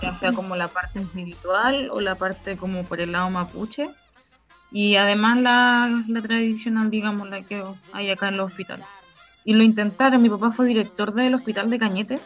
ya 0.00 0.14
sea 0.14 0.32
como 0.32 0.56
la 0.56 0.68
parte 0.68 1.00
espiritual 1.00 1.90
o 1.90 2.00
la 2.00 2.14
parte 2.14 2.56
como 2.56 2.84
por 2.84 3.00
el 3.00 3.12
lado 3.12 3.30
mapuche 3.30 3.90
y 4.70 4.96
además 4.96 5.38
la, 5.38 6.04
tradicional 6.22 6.90
digamos 6.90 7.28
la 7.28 7.42
que 7.42 7.62
hay 7.92 8.10
acá 8.10 8.28
en 8.28 8.36
los 8.36 8.46
hospitales 8.46 8.86
y 9.44 9.54
lo 9.54 9.62
intentaron 9.62 10.20
mi 10.20 10.28
papá 10.28 10.50
fue 10.50 10.66
director 10.66 11.14
del 11.14 11.34
hospital 11.34 11.70
de 11.70 11.78
Cañete 11.78 12.18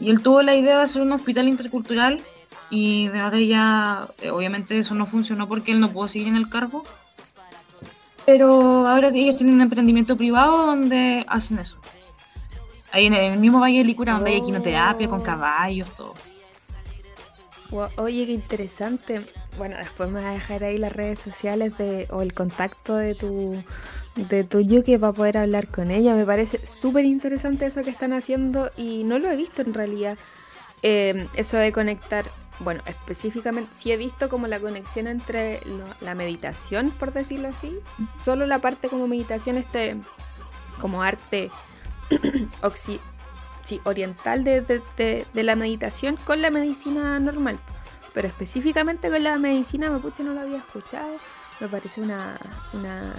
y 0.00 0.10
él 0.10 0.20
tuvo 0.20 0.42
la 0.42 0.54
idea 0.54 0.78
de 0.78 0.84
hacer 0.84 1.02
un 1.02 1.12
hospital 1.12 1.48
intercultural 1.48 2.22
y 2.70 3.08
de 3.08 3.20
ahora 3.20 3.40
ya, 3.40 4.06
eh, 4.22 4.30
obviamente 4.30 4.78
eso 4.78 4.94
no 4.94 5.06
funcionó 5.06 5.48
porque 5.48 5.72
él 5.72 5.80
no 5.80 5.90
pudo 5.90 6.08
seguir 6.08 6.28
en 6.28 6.36
el 6.36 6.48
cargo. 6.48 6.84
Pero 8.26 8.86
ahora 8.86 9.08
ellos 9.08 9.36
tienen 9.36 9.54
un 9.54 9.62
emprendimiento 9.62 10.16
privado 10.16 10.66
donde 10.66 11.24
hacen 11.28 11.58
eso. 11.58 11.78
Ahí 12.92 13.06
en 13.06 13.14
el 13.14 13.38
mismo 13.38 13.60
Valle 13.60 13.78
de 13.78 13.84
Licura 13.84 14.14
donde 14.14 14.32
hay 14.32 14.42
quinoterapia 14.42 15.08
con 15.08 15.22
caballos, 15.22 15.88
todo. 15.96 16.14
Oye, 17.96 18.24
qué 18.26 18.32
interesante. 18.32 19.20
Bueno, 19.58 19.76
después 19.76 20.08
me 20.10 20.20
vas 20.20 20.30
a 20.30 20.32
dejar 20.32 20.64
ahí 20.64 20.78
las 20.78 20.92
redes 20.92 21.18
sociales 21.18 21.76
de, 21.76 22.06
o 22.10 22.22
el 22.22 22.32
contacto 22.32 22.96
de 22.96 23.14
tu, 23.14 23.62
de 24.16 24.44
tu 24.44 24.60
Yuki 24.60 24.96
para 24.96 25.12
poder 25.12 25.36
hablar 25.38 25.68
con 25.68 25.90
ella. 25.90 26.14
Me 26.14 26.24
parece 26.24 26.64
súper 26.66 27.04
interesante 27.04 27.66
eso 27.66 27.82
que 27.82 27.90
están 27.90 28.12
haciendo 28.14 28.70
y 28.76 29.04
no 29.04 29.18
lo 29.18 29.30
he 29.30 29.36
visto 29.36 29.60
en 29.62 29.74
realidad. 29.74 30.16
Eh, 30.82 31.26
eso 31.34 31.58
de 31.58 31.72
conectar, 31.72 32.24
bueno, 32.60 32.82
específicamente 32.86 33.70
sí 33.74 33.92
he 33.92 33.96
visto 33.98 34.28
como 34.30 34.46
la 34.46 34.60
conexión 34.60 35.06
entre 35.06 35.60
lo- 35.66 35.84
la 36.00 36.14
meditación, 36.14 36.90
por 36.90 37.12
decirlo 37.12 37.48
así. 37.48 37.76
Solo 38.24 38.46
la 38.46 38.60
parte 38.60 38.88
como 38.88 39.06
meditación, 39.08 39.58
este, 39.58 39.96
como 40.80 41.02
arte 41.02 41.50
occi- 42.62 43.00
sí, 43.68 43.80
oriental 43.84 44.44
de, 44.44 44.60
de- 44.62 45.26
de- 45.34 45.42
la 45.42 45.54
meditación 45.56 46.16
con 46.16 46.40
la 46.42 46.50
medicina 46.50 47.18
normal. 47.20 47.58
Pero 48.14 48.26
específicamente 48.28 49.10
con 49.10 49.22
la 49.22 49.36
medicina 49.38 49.90
mapuche 49.90 50.22
no 50.22 50.32
lo 50.34 50.40
había 50.40 50.58
escuchado. 50.58 51.16
Me 51.60 51.68
parece 51.68 52.00
una, 52.00 52.36
una, 52.72 53.12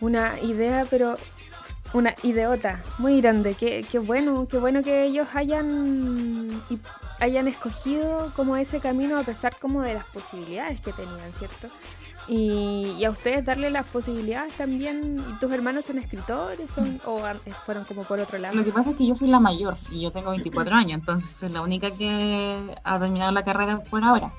una 0.00 0.38
idea, 0.40 0.86
pero 0.88 1.16
una 1.92 2.14
ideota 2.22 2.82
muy 2.98 3.20
grande. 3.20 3.54
Qué, 3.54 3.84
qué 3.90 3.98
bueno, 3.98 4.46
qué 4.48 4.58
bueno 4.58 4.82
que 4.82 5.04
ellos 5.04 5.28
hayan 5.34 6.50
hayan 7.20 7.48
escogido 7.48 8.30
como 8.36 8.56
ese 8.56 8.78
camino 8.78 9.18
a 9.18 9.24
pesar 9.24 9.52
como 9.58 9.82
de 9.82 9.94
las 9.94 10.04
posibilidades 10.06 10.80
que 10.80 10.92
tenían, 10.92 11.32
¿cierto? 11.36 11.68
Y, 12.28 13.02
a 13.04 13.10
ustedes 13.10 13.44
darle 13.44 13.70
las 13.70 13.86
posibilidades 13.86 14.52
también. 14.54 15.24
¿Y 15.28 15.38
tus 15.38 15.50
hermanos 15.50 15.86
son 15.86 15.98
escritores 15.98 16.70
son, 16.70 17.00
o 17.06 17.20
fueron 17.64 17.84
como 17.84 18.04
por 18.04 18.20
otro 18.20 18.38
lado? 18.38 18.54
Lo 18.54 18.64
que 18.64 18.70
pasa 18.70 18.90
es 18.90 18.96
que 18.96 19.06
yo 19.06 19.14
soy 19.14 19.28
la 19.28 19.40
mayor 19.40 19.76
y 19.90 20.02
yo 20.02 20.12
tengo 20.12 20.30
24 20.30 20.76
años, 20.76 20.92
entonces 20.92 21.30
soy 21.30 21.48
la 21.48 21.62
única 21.62 21.90
que 21.90 22.76
ha 22.84 22.98
terminado 23.00 23.32
la 23.32 23.44
carrera 23.44 23.80
por 23.80 24.04
ahora. 24.04 24.32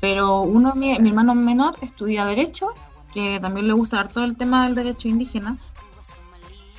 Pero 0.00 0.42
uno, 0.42 0.74
mi, 0.76 0.96
mi 1.00 1.08
hermano 1.08 1.34
menor, 1.34 1.74
estudia 1.82 2.24
Derecho, 2.24 2.68
que 3.12 3.40
también 3.40 3.66
le 3.66 3.72
gusta 3.72 3.96
dar 3.96 4.12
todo 4.12 4.24
el 4.24 4.36
tema 4.36 4.64
del 4.64 4.76
derecho 4.76 5.08
indígena. 5.08 5.58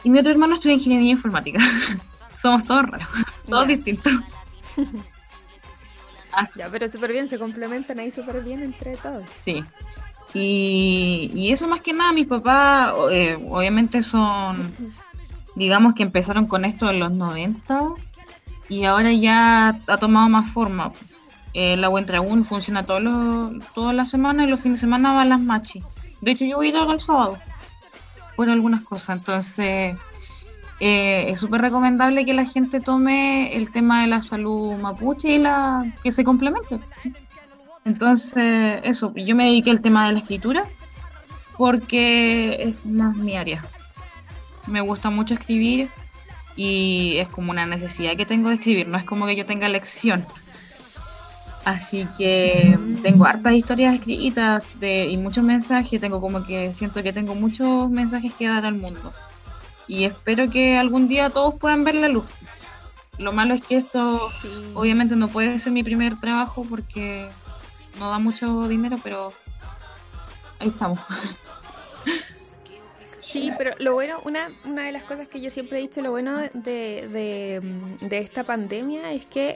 Y 0.06 0.10
mi 0.10 0.20
otro 0.20 0.32
hermano 0.32 0.56
estudia 0.56 0.76
Ingeniería 0.76 1.12
Informática. 1.12 1.60
Somos 2.42 2.64
todos 2.64 2.86
raros, 2.86 3.08
todos 3.46 3.68
distintos. 3.68 4.14
Ya, 6.56 6.70
pero 6.70 6.88
súper 6.88 7.12
bien, 7.12 7.28
se 7.28 7.38
complementan 7.38 8.00
ahí 8.00 8.12
súper 8.12 8.42
bien 8.42 8.62
entre 8.64 8.96
todos. 8.96 9.26
Sí, 9.36 9.62
y, 10.34 11.50
eso 11.52 11.68
más 11.68 11.82
que 11.82 11.94
nada, 11.94 12.14
mis 12.14 12.28
papás 12.28 12.94
eh, 13.12 13.38
obviamente 13.50 14.04
son, 14.04 14.74
digamos 15.56 15.94
que 15.96 16.04
empezaron 16.04 16.46
con 16.46 16.66
esto 16.66 16.90
en 16.90 17.00
los 17.00 17.12
90 17.12 17.94
y 18.70 18.86
ahora 18.86 19.12
ya 19.12 19.70
ha 19.88 19.98
tomado 19.98 20.30
más 20.30 20.52
forma. 20.52 20.92
Eh, 21.54 21.76
la 21.78 21.88
Buentragún 21.88 22.44
funciona 22.44 22.86
todos 22.86 23.02
los, 23.02 23.74
todas 23.74 23.96
las 23.96 24.12
semanas 24.12 24.48
y 24.48 24.50
los 24.50 24.62
fines 24.62 24.80
de 24.80 24.82
semana 24.82 25.14
van 25.14 25.30
las 25.30 25.40
machis. 25.40 25.84
De 26.22 26.32
hecho, 26.32 26.46
yo 26.46 26.58
voy 26.58 26.68
a 26.68 26.70
ir 26.70 26.76
el 26.76 27.02
sábado 27.02 27.40
por 28.36 28.50
algunas 28.50 28.82
cosas. 28.82 29.18
Entonces, 29.18 29.98
eh, 30.80 31.26
es 31.28 31.40
súper 31.40 31.62
recomendable 31.62 32.26
que 32.26 32.34
la 32.34 32.46
gente 32.46 32.80
tome 32.80 33.56
el 33.56 33.72
tema 33.72 34.02
de 34.02 34.08
la 34.08 34.22
salud 34.22 34.78
mapuche 34.78 35.32
y 35.32 35.40
la 35.40 35.92
que 36.04 36.12
se 36.12 36.24
complemente. 36.24 36.80
Entonces, 37.86 38.82
eso, 38.84 39.14
yo 39.16 39.36
me 39.36 39.46
dediqué 39.46 39.72
al 39.72 39.82
tema 39.82 40.08
de 40.08 40.14
la 40.14 40.20
escritura 40.20 40.64
porque 41.58 42.62
es 42.62 42.86
más 42.86 43.16
mi 43.16 43.36
área. 43.36 43.66
Me 44.68 44.82
gusta 44.82 45.10
mucho 45.10 45.34
escribir 45.34 45.90
y 46.56 47.18
es 47.18 47.28
como 47.30 47.52
una 47.52 47.66
necesidad 47.66 48.16
que 48.16 48.26
tengo 48.26 48.50
de 48.50 48.56
escribir, 48.56 48.88
no 48.88 48.98
es 48.98 49.04
como 49.06 49.26
que 49.26 49.36
yo 49.36 49.46
tenga 49.46 49.68
lección. 49.70 50.26
Así 51.66 52.08
que 52.18 52.78
tengo 53.04 53.26
hartas 53.26 53.54
historias 53.54 53.96
escritas 53.96 54.64
de, 54.80 55.08
y 55.08 55.18
muchos 55.18 55.44
mensajes, 55.44 56.00
tengo 56.00 56.22
como 56.22 56.46
que 56.46 56.72
siento 56.74 57.04
que 57.04 57.14
tengo 57.14 57.36
muchos 57.36 57.90
mensajes 57.90 58.34
que 58.34 58.48
dar 58.48 58.66
al 58.66 58.76
mundo. 58.76 59.14
Y 59.88 60.06
espero 60.06 60.50
que 60.50 60.78
algún 60.78 61.08
día 61.08 61.30
todos 61.30 61.56
puedan 61.60 61.84
ver 61.84 61.96
la 61.96 62.08
luz. 62.08 62.26
Lo 63.18 63.34
malo 63.34 63.54
es 63.54 63.66
que 63.66 63.76
esto 63.76 64.30
obviamente 64.74 65.16
no 65.16 65.28
puede 65.28 65.60
ser 65.60 65.74
mi 65.74 65.84
primer 65.84 66.20
trabajo 66.20 66.66
porque 66.70 67.28
no 68.00 68.10
da 68.10 68.20
mucho 68.20 68.68
dinero, 68.68 68.98
pero 69.04 69.34
ahí 70.60 70.70
estamos. 70.70 71.00
Sí, 73.30 73.54
pero 73.60 73.76
lo 73.78 73.94
bueno, 73.94 74.20
una, 74.26 74.50
una 74.66 74.86
de 74.86 74.92
las 74.92 75.04
cosas 75.04 75.28
que 75.28 75.40
yo 75.40 75.52
siempre 75.52 75.78
he 75.78 75.82
dicho, 75.82 76.02
lo 76.02 76.10
bueno 76.10 76.40
de, 76.54 77.62
de, 78.02 78.18
esta 78.18 78.44
pandemia 78.44 79.12
es 79.12 79.28
que 79.28 79.54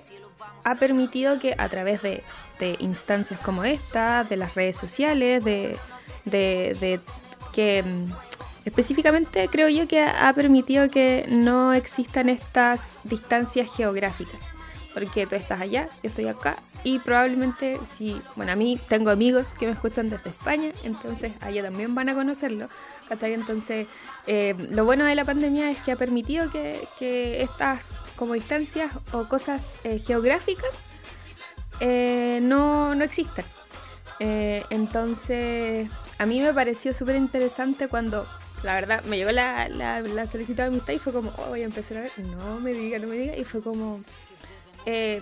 ha 0.63 0.75
permitido 0.75 1.39
que 1.39 1.55
a 1.57 1.67
través 1.69 2.03
de, 2.03 2.21
de 2.59 2.75
instancias 2.79 3.39
como 3.39 3.63
esta, 3.63 4.25
de 4.25 4.37
las 4.37 4.53
redes 4.53 4.77
sociales, 4.77 5.43
de, 5.43 5.79
de, 6.25 6.99
que 7.51 7.81
mm, 7.81 8.11
específicamente 8.65 9.47
creo 9.51 9.69
yo 9.69 9.87
que 9.87 10.03
ha 10.03 10.31
permitido 10.33 10.87
que 10.89 11.25
no 11.29 11.73
existan 11.73 12.29
estas 12.29 12.99
distancias 13.03 13.75
geográficas 13.75 14.52
porque 14.93 15.25
tú 15.25 15.35
estás 15.35 15.59
allá, 15.59 15.87
yo 16.01 16.09
estoy 16.09 16.27
acá 16.27 16.57
y 16.83 16.99
probablemente 16.99 17.79
si, 17.91 18.21
bueno, 18.35 18.51
a 18.51 18.55
mí 18.55 18.79
tengo 18.87 19.09
amigos 19.09 19.55
que 19.57 19.65
me 19.65 19.71
escuchan 19.71 20.09
desde 20.09 20.29
España, 20.29 20.71
entonces 20.83 21.33
allá 21.41 21.63
también 21.63 21.95
van 21.95 22.09
a 22.09 22.13
conocerlo, 22.13 22.67
¿cachai? 23.09 23.33
Entonces, 23.33 23.87
eh, 24.27 24.55
lo 24.69 24.85
bueno 24.85 25.05
de 25.05 25.15
la 25.15 25.25
pandemia 25.25 25.71
es 25.71 25.79
que 25.79 25.91
ha 25.91 25.95
permitido 25.95 26.49
que, 26.51 27.41
estas 27.41 27.81
como 28.15 28.35
distancias 28.35 28.91
o 29.11 29.27
cosas 29.27 29.75
eh, 29.83 29.99
geográficas 29.99 30.69
eh, 31.79 32.39
no, 32.41 32.93
no 32.95 33.03
existan. 33.03 33.45
entonces, 34.19 35.89
a 36.19 36.25
mí 36.25 36.39
me 36.39 36.53
pareció 36.53 36.93
súper 36.93 37.15
interesante 37.15 37.87
cuando 37.87 38.25
la 38.63 38.75
verdad, 38.75 39.03
me 39.03 39.17
llegó 39.17 39.31
la, 39.31 39.67
la, 39.67 39.99
la 39.99 40.25
solicitud 40.25 40.57
de 40.57 40.63
amistad 40.63 40.93
y 40.93 40.99
fue 40.99 41.11
como, 41.11 41.31
oh, 41.37 41.49
voy 41.49 41.61
a 41.61 41.65
empezar 41.65 41.97
a 41.97 42.01
ver, 42.01 42.11
no 42.37 42.59
me 42.61 42.73
diga, 42.73 42.97
no 42.97 43.07
me 43.07 43.17
diga, 43.17 43.35
y 43.35 43.43
fue 43.43 43.61
como, 43.61 43.99
eh, 44.85 45.21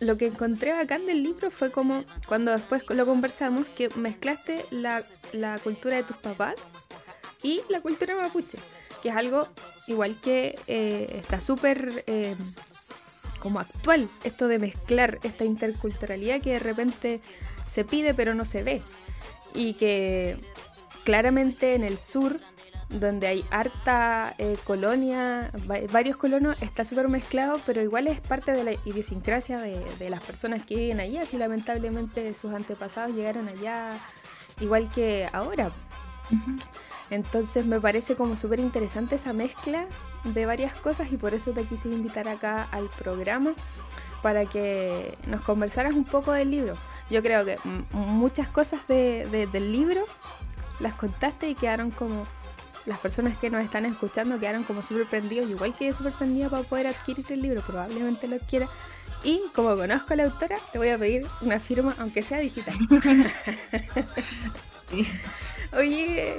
lo 0.00 0.18
que 0.18 0.26
encontré 0.26 0.72
acá 0.72 0.96
en 0.96 1.08
el 1.08 1.22
libro 1.22 1.50
fue 1.50 1.70
como 1.70 2.04
cuando 2.26 2.50
después 2.50 2.82
lo 2.88 3.06
conversamos 3.06 3.66
que 3.66 3.88
mezclaste 3.90 4.66
la, 4.70 5.02
cultura 5.62 5.96
de 5.96 6.02
tus 6.02 6.16
papás 6.16 6.56
y 7.42 7.62
la 7.68 7.80
cultura 7.80 8.16
mapuche, 8.16 8.58
que 9.02 9.10
es 9.10 9.16
algo 9.16 9.48
igual 9.86 10.20
que 10.20 10.58
eh, 10.66 11.06
está 11.22 11.40
súper 11.40 12.04
eh, 12.06 12.36
como 13.38 13.60
actual, 13.60 14.08
esto 14.24 14.48
de 14.48 14.58
mezclar 14.58 15.18
esta 15.22 15.44
interculturalidad 15.44 16.40
que 16.40 16.52
de 16.52 16.58
repente 16.58 17.20
se 17.64 17.84
pide 17.84 18.12
pero 18.12 18.34
no 18.34 18.44
se 18.44 18.62
ve 18.62 18.82
y 19.54 19.74
que 19.74 20.36
claramente 21.04 21.74
en 21.74 21.84
el 21.84 21.98
sur 21.98 22.38
donde 22.88 23.26
hay 23.26 23.44
harta 23.50 24.34
eh, 24.38 24.56
colonia, 24.64 25.48
varios 25.90 26.16
colonos, 26.16 26.60
está 26.60 26.84
súper 26.84 27.08
mezclado, 27.08 27.58
pero 27.64 27.80
igual 27.80 28.06
es 28.06 28.20
parte 28.20 28.52
de 28.52 28.64
la 28.64 28.72
idiosincrasia 28.84 29.58
de, 29.58 30.10
las 30.10 30.20
personas 30.20 30.64
que 30.64 30.76
viven 30.76 31.00
allá, 31.00 31.24
si 31.24 31.38
lamentablemente 31.38 32.34
sus 32.34 32.52
antepasados 32.52 33.14
llegaron 33.14 33.48
allá 33.48 33.86
igual 34.60 34.90
que 34.90 35.28
ahora. 35.32 35.72
Entonces 37.10 37.66
me 37.66 37.80
parece 37.80 38.14
como 38.14 38.36
súper 38.36 38.60
interesante 38.60 39.16
esa 39.16 39.32
mezcla 39.32 39.86
de 40.24 40.46
varias 40.46 40.74
cosas 40.74 41.12
y 41.12 41.16
por 41.16 41.34
eso 41.34 41.52
te 41.52 41.64
quise 41.64 41.88
invitar 41.88 42.28
acá 42.28 42.68
al 42.70 42.88
programa 42.88 43.52
para 44.22 44.46
que 44.46 45.18
nos 45.26 45.40
conversaras 45.42 45.94
un 45.94 46.04
poco 46.04 46.32
del 46.32 46.50
libro. 46.50 46.74
Yo 47.10 47.22
creo 47.22 47.44
que 47.44 47.58
muchas 47.92 48.48
cosas 48.48 48.86
del 48.86 49.72
libro 49.72 50.04
las 50.82 50.94
contaste 50.94 51.48
y 51.48 51.54
quedaron 51.54 51.90
como 51.90 52.26
las 52.86 52.98
personas 52.98 53.38
que 53.38 53.48
nos 53.48 53.64
están 53.64 53.86
escuchando 53.86 54.38
quedaron 54.38 54.64
como 54.64 54.82
súper 54.82 55.06
prendidos, 55.06 55.48
igual 55.48 55.74
que 55.74 55.92
súper 55.92 56.12
prendida 56.12 56.48
para 56.48 56.62
poder 56.64 56.88
adquirir 56.88 57.24
el 57.30 57.42
libro, 57.42 57.62
probablemente 57.62 58.26
lo 58.28 58.38
quiera. 58.38 58.68
Y 59.24 59.40
como 59.54 59.76
conozco 59.76 60.14
a 60.14 60.16
la 60.16 60.24
autora, 60.24 60.56
te 60.72 60.78
voy 60.78 60.88
a 60.88 60.98
pedir 60.98 61.26
una 61.40 61.60
firma, 61.60 61.94
aunque 61.98 62.22
sea 62.22 62.40
digital. 62.40 62.74
Oye, 65.78 66.34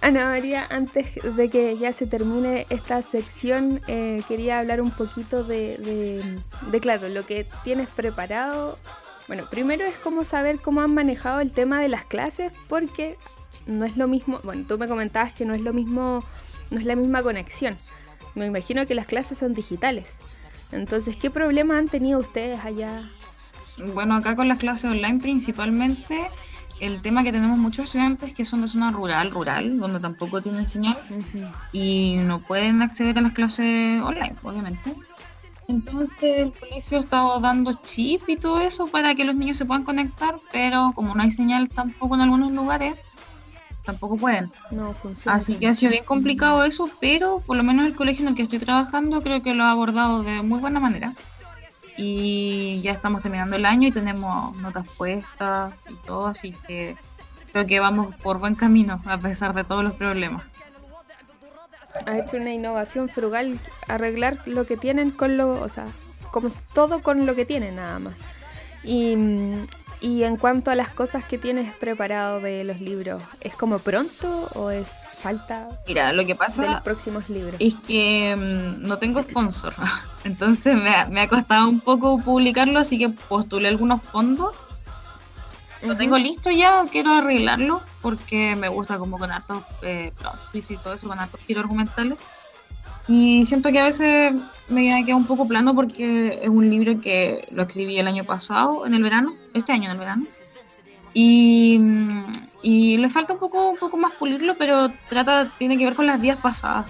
Ana 0.00 0.30
María, 0.30 0.66
antes 0.68 1.14
de 1.36 1.48
que 1.48 1.78
ya 1.78 1.92
se 1.92 2.06
termine 2.06 2.66
esta 2.70 3.02
sección, 3.02 3.80
eh, 3.86 4.22
quería 4.26 4.58
hablar 4.58 4.80
un 4.80 4.90
poquito 4.90 5.44
de, 5.44 5.78
de, 5.78 6.40
de, 6.70 6.80
claro, 6.80 7.08
lo 7.08 7.24
que 7.24 7.46
tienes 7.62 7.88
preparado. 7.88 8.76
Bueno, 9.28 9.44
primero 9.48 9.84
es 9.84 9.94
como 9.96 10.24
saber 10.24 10.60
cómo 10.60 10.80
han 10.80 10.92
manejado 10.92 11.40
el 11.40 11.52
tema 11.52 11.80
de 11.80 11.88
las 11.88 12.04
clases, 12.04 12.52
porque 12.68 13.16
no 13.66 13.84
es 13.84 13.96
lo 13.96 14.08
mismo, 14.08 14.40
bueno, 14.44 14.64
tú 14.66 14.78
me 14.78 14.88
comentabas 14.88 15.34
que 15.34 15.44
no 15.44 15.54
es 15.54 15.60
lo 15.60 15.72
mismo, 15.72 16.24
no 16.70 16.78
es 16.78 16.86
la 16.86 16.96
misma 16.96 17.22
conexión. 17.22 17.76
Me 18.34 18.46
imagino 18.46 18.86
que 18.86 18.94
las 18.94 19.06
clases 19.06 19.38
son 19.38 19.54
digitales. 19.54 20.16
Entonces, 20.72 21.16
¿qué 21.16 21.30
problemas 21.30 21.78
han 21.78 21.88
tenido 21.88 22.18
ustedes 22.18 22.64
allá? 22.64 23.10
Bueno, 23.94 24.16
acá 24.16 24.36
con 24.36 24.48
las 24.48 24.58
clases 24.58 24.90
online 24.90 25.20
principalmente, 25.20 26.28
el 26.80 27.00
tema 27.02 27.24
que 27.24 27.32
tenemos 27.32 27.58
muchos 27.58 27.86
estudiantes 27.86 28.34
que 28.34 28.44
son 28.44 28.60
de 28.60 28.68
zona 28.68 28.90
rural, 28.90 29.30
rural, 29.30 29.78
donde 29.78 30.00
tampoco 30.00 30.42
tienen 30.42 30.66
señal 30.66 30.98
y 31.72 32.16
no 32.24 32.40
pueden 32.40 32.82
acceder 32.82 33.18
a 33.18 33.20
las 33.20 33.32
clases 33.32 34.02
online, 34.02 34.34
obviamente. 34.42 34.94
Entonces 35.68 36.38
el 36.38 36.52
colegio 36.52 37.00
estaba 37.00 37.38
dando 37.40 37.74
chip 37.84 38.22
y 38.28 38.36
todo 38.36 38.60
eso 38.60 38.86
para 38.86 39.14
que 39.14 39.24
los 39.24 39.34
niños 39.34 39.58
se 39.58 39.66
puedan 39.66 39.84
conectar, 39.84 40.36
pero 40.50 40.92
como 40.94 41.14
no 41.14 41.22
hay 41.22 41.30
señal 41.30 41.68
tampoco 41.68 42.14
en 42.14 42.22
algunos 42.22 42.52
lugares, 42.52 42.98
tampoco 43.88 44.18
pueden. 44.18 44.52
No 44.70 44.92
funciona. 44.92 45.38
Así 45.38 45.56
que 45.56 45.66
ha 45.66 45.74
sido 45.74 45.92
bien 45.92 46.04
complicado 46.04 46.62
eso, 46.62 46.90
pero 47.00 47.40
por 47.40 47.56
lo 47.56 47.62
menos 47.62 47.86
el 47.86 47.96
colegio 47.96 48.22
en 48.22 48.28
el 48.28 48.34
que 48.34 48.42
estoy 48.42 48.58
trabajando 48.58 49.22
creo 49.22 49.42
que 49.42 49.54
lo 49.54 49.64
ha 49.64 49.70
abordado 49.70 50.22
de 50.22 50.42
muy 50.42 50.60
buena 50.60 50.78
manera. 50.78 51.14
Y 51.96 52.82
ya 52.82 52.92
estamos 52.92 53.22
terminando 53.22 53.56
el 53.56 53.64
año 53.64 53.88
y 53.88 53.90
tenemos 53.92 54.54
notas 54.58 54.86
puestas 54.98 55.72
y 55.88 55.94
todo, 56.06 56.26
así 56.26 56.54
que 56.66 56.96
creo 57.50 57.66
que 57.66 57.80
vamos 57.80 58.14
por 58.16 58.38
buen 58.38 58.56
camino 58.56 59.00
a 59.06 59.18
pesar 59.18 59.54
de 59.54 59.64
todos 59.64 59.82
los 59.82 59.94
problemas. 59.94 60.44
Ha 62.04 62.18
hecho 62.18 62.36
una 62.36 62.52
innovación 62.52 63.08
frugal, 63.08 63.58
arreglar 63.88 64.36
lo 64.44 64.66
que 64.66 64.76
tienen 64.76 65.10
con 65.10 65.38
lo, 65.38 65.62
o 65.62 65.68
sea, 65.70 65.86
como 66.30 66.50
todo 66.74 67.02
con 67.02 67.24
lo 67.24 67.34
que 67.34 67.46
tienen 67.46 67.76
nada 67.76 67.98
más. 67.98 68.14
Y 68.84 69.16
mm, 69.16 69.66
Y 70.00 70.22
en 70.22 70.36
cuanto 70.36 70.70
a 70.70 70.74
las 70.76 70.90
cosas 70.94 71.24
que 71.24 71.38
tienes 71.38 71.74
preparado 71.74 72.40
de 72.40 72.62
los 72.62 72.80
libros, 72.80 73.20
¿es 73.40 73.54
como 73.54 73.80
pronto 73.80 74.48
o 74.54 74.70
es 74.70 74.88
falta 75.20 75.68
Mira, 75.88 76.12
lo 76.12 76.24
que 76.24 76.36
pasa 76.36 76.62
de 76.62 76.68
los 76.68 76.82
próximos 76.82 77.28
libros? 77.28 77.56
es 77.58 77.74
que 77.86 78.36
mm, 78.36 78.86
no 78.86 78.98
tengo 78.98 79.22
sponsor. 79.22 79.74
Entonces 80.24 80.76
me 80.76 80.94
ha, 80.94 81.06
me 81.06 81.22
ha 81.22 81.28
costado 81.28 81.68
un 81.68 81.80
poco 81.80 82.18
publicarlo, 82.18 82.78
así 82.78 82.98
que 82.98 83.08
postulé 83.08 83.68
algunos 83.68 84.02
fondos. 84.02 84.54
Lo 85.82 85.96
tengo 85.96 86.18
listo 86.18 86.50
ya, 86.50 86.84
quiero 86.90 87.12
arreglarlo 87.12 87.80
porque 88.02 88.56
me 88.56 88.68
gusta 88.68 88.98
como 88.98 89.16
con 89.16 89.30
hartos 89.30 89.62
eh, 89.82 90.12
y 90.52 90.76
todo 90.76 90.94
eso, 90.94 91.06
con 91.06 91.18
hartos 91.18 91.40
giros 91.40 91.64
argumentales. 91.64 92.18
Y 93.08 93.46
siento 93.46 93.70
que 93.70 93.80
a 93.80 93.84
veces 93.84 94.34
me 94.68 95.04
queda 95.04 95.16
un 95.16 95.26
poco 95.26 95.48
plano 95.48 95.74
porque 95.74 96.26
es 96.26 96.48
un 96.48 96.68
libro 96.68 97.00
que 97.00 97.46
lo 97.52 97.62
escribí 97.62 97.98
el 97.98 98.06
año 98.06 98.24
pasado, 98.24 98.86
en 98.86 98.94
el 98.94 99.02
verano, 99.02 99.34
este 99.54 99.72
año 99.72 99.86
en 99.86 99.92
el 99.92 99.98
verano. 99.98 100.26
Y, 101.14 101.78
y 102.62 102.98
le 102.98 103.08
falta 103.08 103.32
un 103.32 103.38
poco, 103.38 103.70
un 103.70 103.78
poco 103.78 103.96
más 103.96 104.12
pulirlo, 104.12 104.56
pero 104.58 104.92
trata, 105.08 105.50
tiene 105.58 105.78
que 105.78 105.86
ver 105.86 105.94
con 105.94 106.06
las 106.06 106.20
vidas 106.20 106.38
pasadas. 106.38 106.86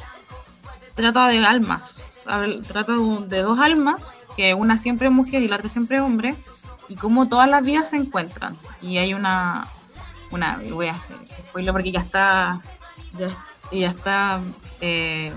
Trata 0.96 1.28
de 1.28 1.38
almas, 1.46 2.18
trata 2.66 2.92
de, 2.92 3.26
de 3.28 3.42
dos 3.42 3.60
almas, 3.60 4.02
que 4.36 4.54
una 4.54 4.76
siempre 4.76 5.06
es 5.06 5.14
mujer 5.14 5.42
y 5.42 5.48
la 5.48 5.56
otra 5.56 5.68
siempre 5.68 5.98
es 5.98 6.02
hombre, 6.02 6.34
y 6.88 6.96
cómo 6.96 7.28
todas 7.28 7.48
las 7.48 7.62
vidas 7.64 7.90
se 7.90 7.96
encuentran. 7.96 8.56
Y 8.82 8.98
hay 8.98 9.14
una, 9.14 9.68
una 10.32 10.60
voy 10.72 10.88
a 10.88 10.94
hacer 10.94 11.16
spoiler 11.48 11.72
porque 11.72 11.92
ya 11.92 12.00
está, 12.00 12.60
ya, 13.16 13.28
ya 13.70 13.90
está, 13.90 14.40
eh, 14.80 15.32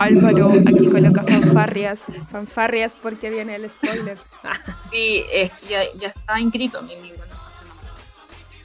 Álvaro 0.00 0.52
aquí 0.66 0.88
coloca 0.88 1.22
fanfarrias, 1.22 2.06
fanfarrias 2.30 2.94
porque 2.94 3.28
viene 3.28 3.56
el 3.56 3.68
spoiler. 3.68 4.16
sí, 4.90 5.24
ya, 5.68 5.82
ya 6.00 6.08
está 6.08 6.40
inscrito 6.40 6.82
mi 6.82 6.96
libro. 6.96 7.22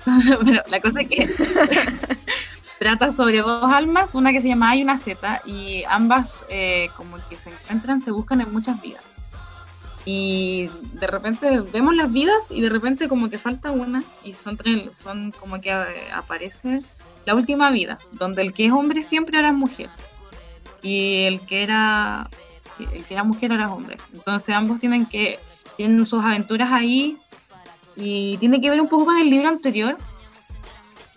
no. 0.06 0.40
Pero 0.46 0.64
la 0.68 0.80
cosa 0.80 1.02
es 1.02 1.10
que 1.10 1.30
trata 2.80 3.12
sobre 3.12 3.42
dos 3.42 3.70
almas, 3.70 4.16
una 4.16 4.32
que 4.32 4.40
se 4.40 4.48
llama 4.48 4.70
A 4.70 4.76
y 4.78 4.84
una 4.84 4.98
Z, 4.98 5.42
y 5.46 5.84
ambas 5.90 6.46
eh, 6.48 6.88
como 6.96 7.18
que 7.28 7.36
se 7.36 7.50
encuentran, 7.50 8.02
se 8.02 8.12
buscan 8.12 8.40
en 8.40 8.54
muchas 8.54 8.82
vidas. 8.82 9.04
Y 10.06 10.70
de 10.94 11.08
repente 11.08 11.60
vemos 11.74 11.96
las 11.96 12.14
vidas 12.14 12.50
y 12.50 12.62
de 12.62 12.70
repente 12.70 13.10
como 13.10 13.30
que 13.30 13.40
falta 13.40 13.72
una 13.72 14.04
y 14.24 14.34
son 14.34 14.58
son 14.94 15.32
como 15.32 15.60
que 15.60 15.72
eh, 15.72 16.12
aparece 16.14 16.82
la 17.26 17.36
última 17.36 17.72
vida, 17.72 17.98
donde 18.14 18.42
el 18.42 18.54
que 18.54 18.68
es 18.68 18.72
hombre 18.72 19.04
siempre 19.04 19.36
ahora 19.36 19.50
es 19.50 19.56
mujer. 19.56 19.90
Y 20.86 21.24
el 21.24 21.40
que 21.42 21.64
era 21.64 22.30
el 22.80 23.04
que 23.06 23.14
era 23.14 23.24
mujer 23.24 23.52
es 23.54 23.60
hombre. 23.62 23.98
Entonces 24.14 24.54
ambos 24.54 24.80
tienen 24.80 25.06
que 25.06 25.40
tienen 25.78 26.06
sus 26.06 26.24
aventuras 26.24 26.72
ahí 26.72 27.18
y 27.96 28.38
tiene 28.38 28.62
que 28.62 28.70
ver 28.70 28.80
un 28.80 28.88
poco 28.88 29.06
con 29.06 29.18
el 29.18 29.30
libro 29.30 29.50
anterior 29.50 29.96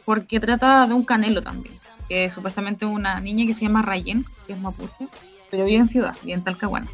porque 0.05 0.41
trata 0.41 0.87
de 0.87 0.95
un 0.95 1.05
canelo 1.05 1.43
también, 1.43 1.79
que 2.09 2.25
es 2.25 2.33
supuestamente 2.33 2.87
una 2.87 3.21
niña 3.21 3.45
que 3.47 3.55
se 3.55 3.63
llama 3.67 3.83
Rayen, 3.83 4.25
que 4.47 4.55
es 4.55 4.59
mapuche, 4.59 5.07
pero 5.51 5.65
vive 5.67 5.77
en 5.79 5.87
ciudad, 5.87 6.17
vive 6.23 6.35
en 6.35 6.45
Talcahuano. 6.45 6.89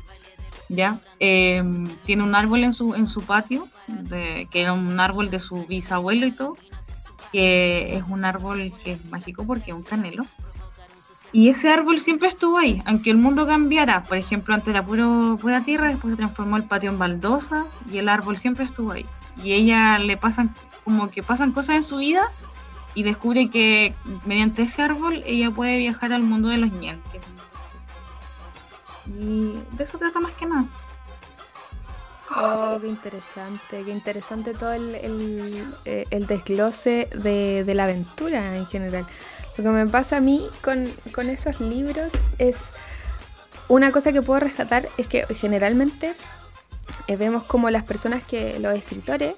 ¿ya? 0.68 0.99
Eh, 1.20 1.62
tiene 2.07 2.22
un 2.22 2.35
árbol 2.35 2.64
en 2.64 2.72
su, 2.72 2.95
en 2.95 3.07
su 3.07 3.20
patio, 3.22 3.68
de- 3.87 4.49
que 4.51 4.62
era 4.62 4.72
un 4.72 4.99
árbol 4.99 5.31
de 5.31 5.39
su 5.39 5.64
bisabuelo 5.66 6.27
y 6.27 6.33
todo, 6.33 6.57
que 7.31 7.97
es 7.97 8.03
un 8.09 8.25
árbol 8.25 8.72
que 8.83 8.93
es 8.93 9.05
mágico 9.07 9.45
porque 9.47 9.70
es 9.70 9.77
un 9.77 9.83
canelo. 9.83 10.25
Y 11.35 11.49
ese 11.49 11.68
árbol 11.68 11.99
siempre 11.99 12.28
estuvo 12.28 12.59
ahí, 12.59 12.80
aunque 12.87 13.11
el 13.11 13.16
mundo 13.16 13.45
cambiara. 13.45 14.05
Por 14.05 14.16
ejemplo, 14.16 14.55
antes 14.55 14.68
era 14.68 14.87
puro, 14.87 15.37
pura 15.41 15.64
tierra, 15.64 15.89
después 15.89 16.12
se 16.12 16.16
transformó 16.16 16.57
el 16.57 16.62
patio 16.62 16.91
en 16.91 16.99
baldosa 17.01 17.66
y 17.91 17.99
el 17.99 18.09
árbol 18.09 18.39
siempre 18.39 18.64
estuvo 18.64 18.93
ahí. 18.93 19.05
Y 19.43 19.53
ella 19.53 19.99
le 19.99 20.16
pasan, 20.16 20.55
como 20.85 21.11
que 21.11 21.24
pasan 21.24 21.51
cosas 21.51 21.74
en 21.74 21.82
su 21.82 21.97
vida 21.97 22.30
y 22.95 23.03
descubre 23.03 23.51
que 23.51 23.95
mediante 24.24 24.62
ese 24.62 24.82
árbol 24.82 25.24
ella 25.26 25.51
puede 25.51 25.76
viajar 25.78 26.12
al 26.12 26.22
mundo 26.22 26.51
de 26.51 26.59
los 26.59 26.70
ñentes. 26.70 27.22
Y 29.09 29.55
de 29.72 29.82
eso 29.82 29.99
trata 29.99 30.20
más 30.20 30.32
que 30.35 30.47
nada. 30.47 30.66
Oh, 32.37 32.78
qué 32.80 32.87
interesante, 32.87 33.82
qué 33.85 33.91
interesante 33.91 34.53
todo 34.53 34.72
el, 34.72 34.95
el, 34.95 35.64
eh, 35.85 36.07
el 36.11 36.26
desglose 36.28 37.09
de, 37.12 37.64
de 37.64 37.74
la 37.74 37.85
aventura 37.85 38.57
en 38.57 38.66
general. 38.66 39.05
Lo 39.57 39.64
que 39.64 39.70
me 39.70 39.86
pasa 39.86 40.16
a 40.16 40.20
mí 40.20 40.46
con, 40.62 40.90
con 41.14 41.30
esos 41.30 41.61
libros 41.61 42.12
es 42.38 42.72
una 43.68 43.92
cosa 43.92 44.12
que 44.12 44.20
puedo 44.22 44.40
rescatar 44.40 44.88
es 44.98 45.07
que 45.07 45.24
generalmente 45.34 46.14
eh, 47.07 47.16
vemos 47.16 47.44
como 47.44 47.70
las 47.70 47.84
personas 47.84 48.24
que, 48.24 48.59
los 48.59 48.74
escritores, 48.76 49.34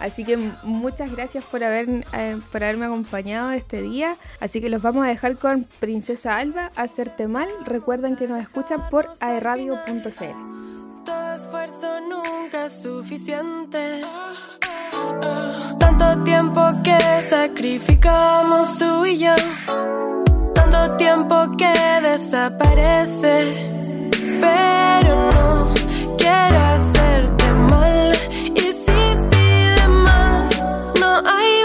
Así 0.00 0.24
que 0.24 0.36
muchas 0.62 1.12
gracias 1.12 1.44
por, 1.44 1.64
haber, 1.64 2.04
eh, 2.12 2.36
por 2.52 2.62
haberme 2.62 2.86
acompañado 2.86 3.50
este 3.52 3.82
día. 3.82 4.16
Así 4.40 4.60
que 4.60 4.68
los 4.68 4.82
vamos 4.82 5.04
a 5.04 5.08
dejar 5.08 5.36
con 5.36 5.66
Princesa 5.80 6.36
Alba, 6.38 6.70
Hacerte 6.76 7.28
Mal. 7.28 7.48
Recuerden 7.64 8.16
que 8.16 8.28
nos 8.28 8.40
escuchan 8.40 8.88
por 8.90 9.08
aerradio.cl. 9.20 10.04
Todo 11.04 11.32
esfuerzo 11.32 12.00
nunca 12.08 12.66
es 12.66 12.82
suficiente. 12.82 14.00
Tanto 15.78 16.24
tiempo 16.24 16.66
que 16.82 16.98
sacrificamos 17.22 18.78
tú 18.78 19.04
y 19.04 19.18
yo. 19.18 19.34
Tanto 20.54 20.96
tiempo 20.96 21.42
que 21.56 21.72
desaparece. 22.02 23.52
Pero 24.40 25.30
no 25.30 25.74
quiero 26.18 26.95
no 31.22 31.55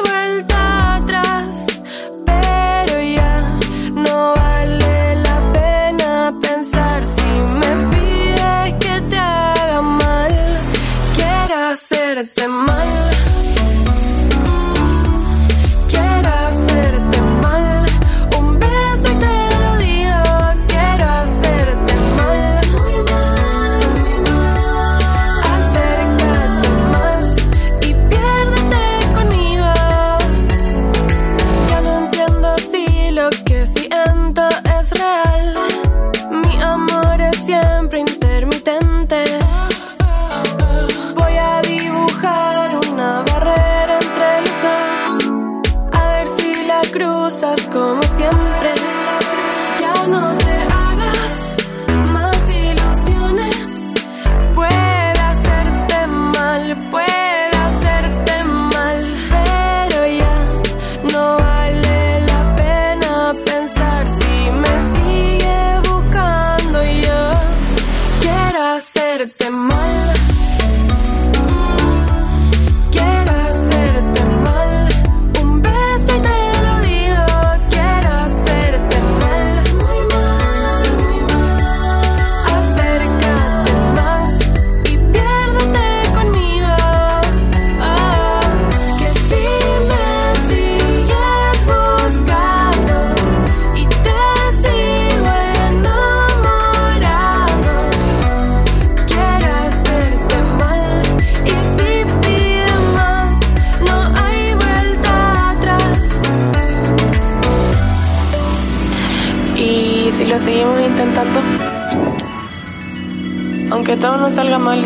mal 114.62 114.84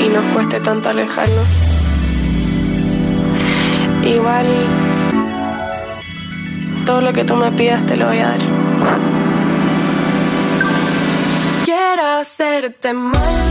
y 0.00 0.08
nos 0.08 0.24
cueste 0.32 0.60
tanto 0.60 0.88
alejarnos. 0.88 1.46
Igual 4.04 4.46
todo 6.84 7.00
lo 7.00 7.12
que 7.12 7.24
tú 7.24 7.36
me 7.36 7.50
pidas 7.52 7.84
te 7.86 7.96
lo 7.96 8.06
voy 8.06 8.18
a 8.18 8.28
dar. 8.28 8.40
Quiero 11.64 12.02
hacerte 12.20 12.92
mal. 12.92 13.43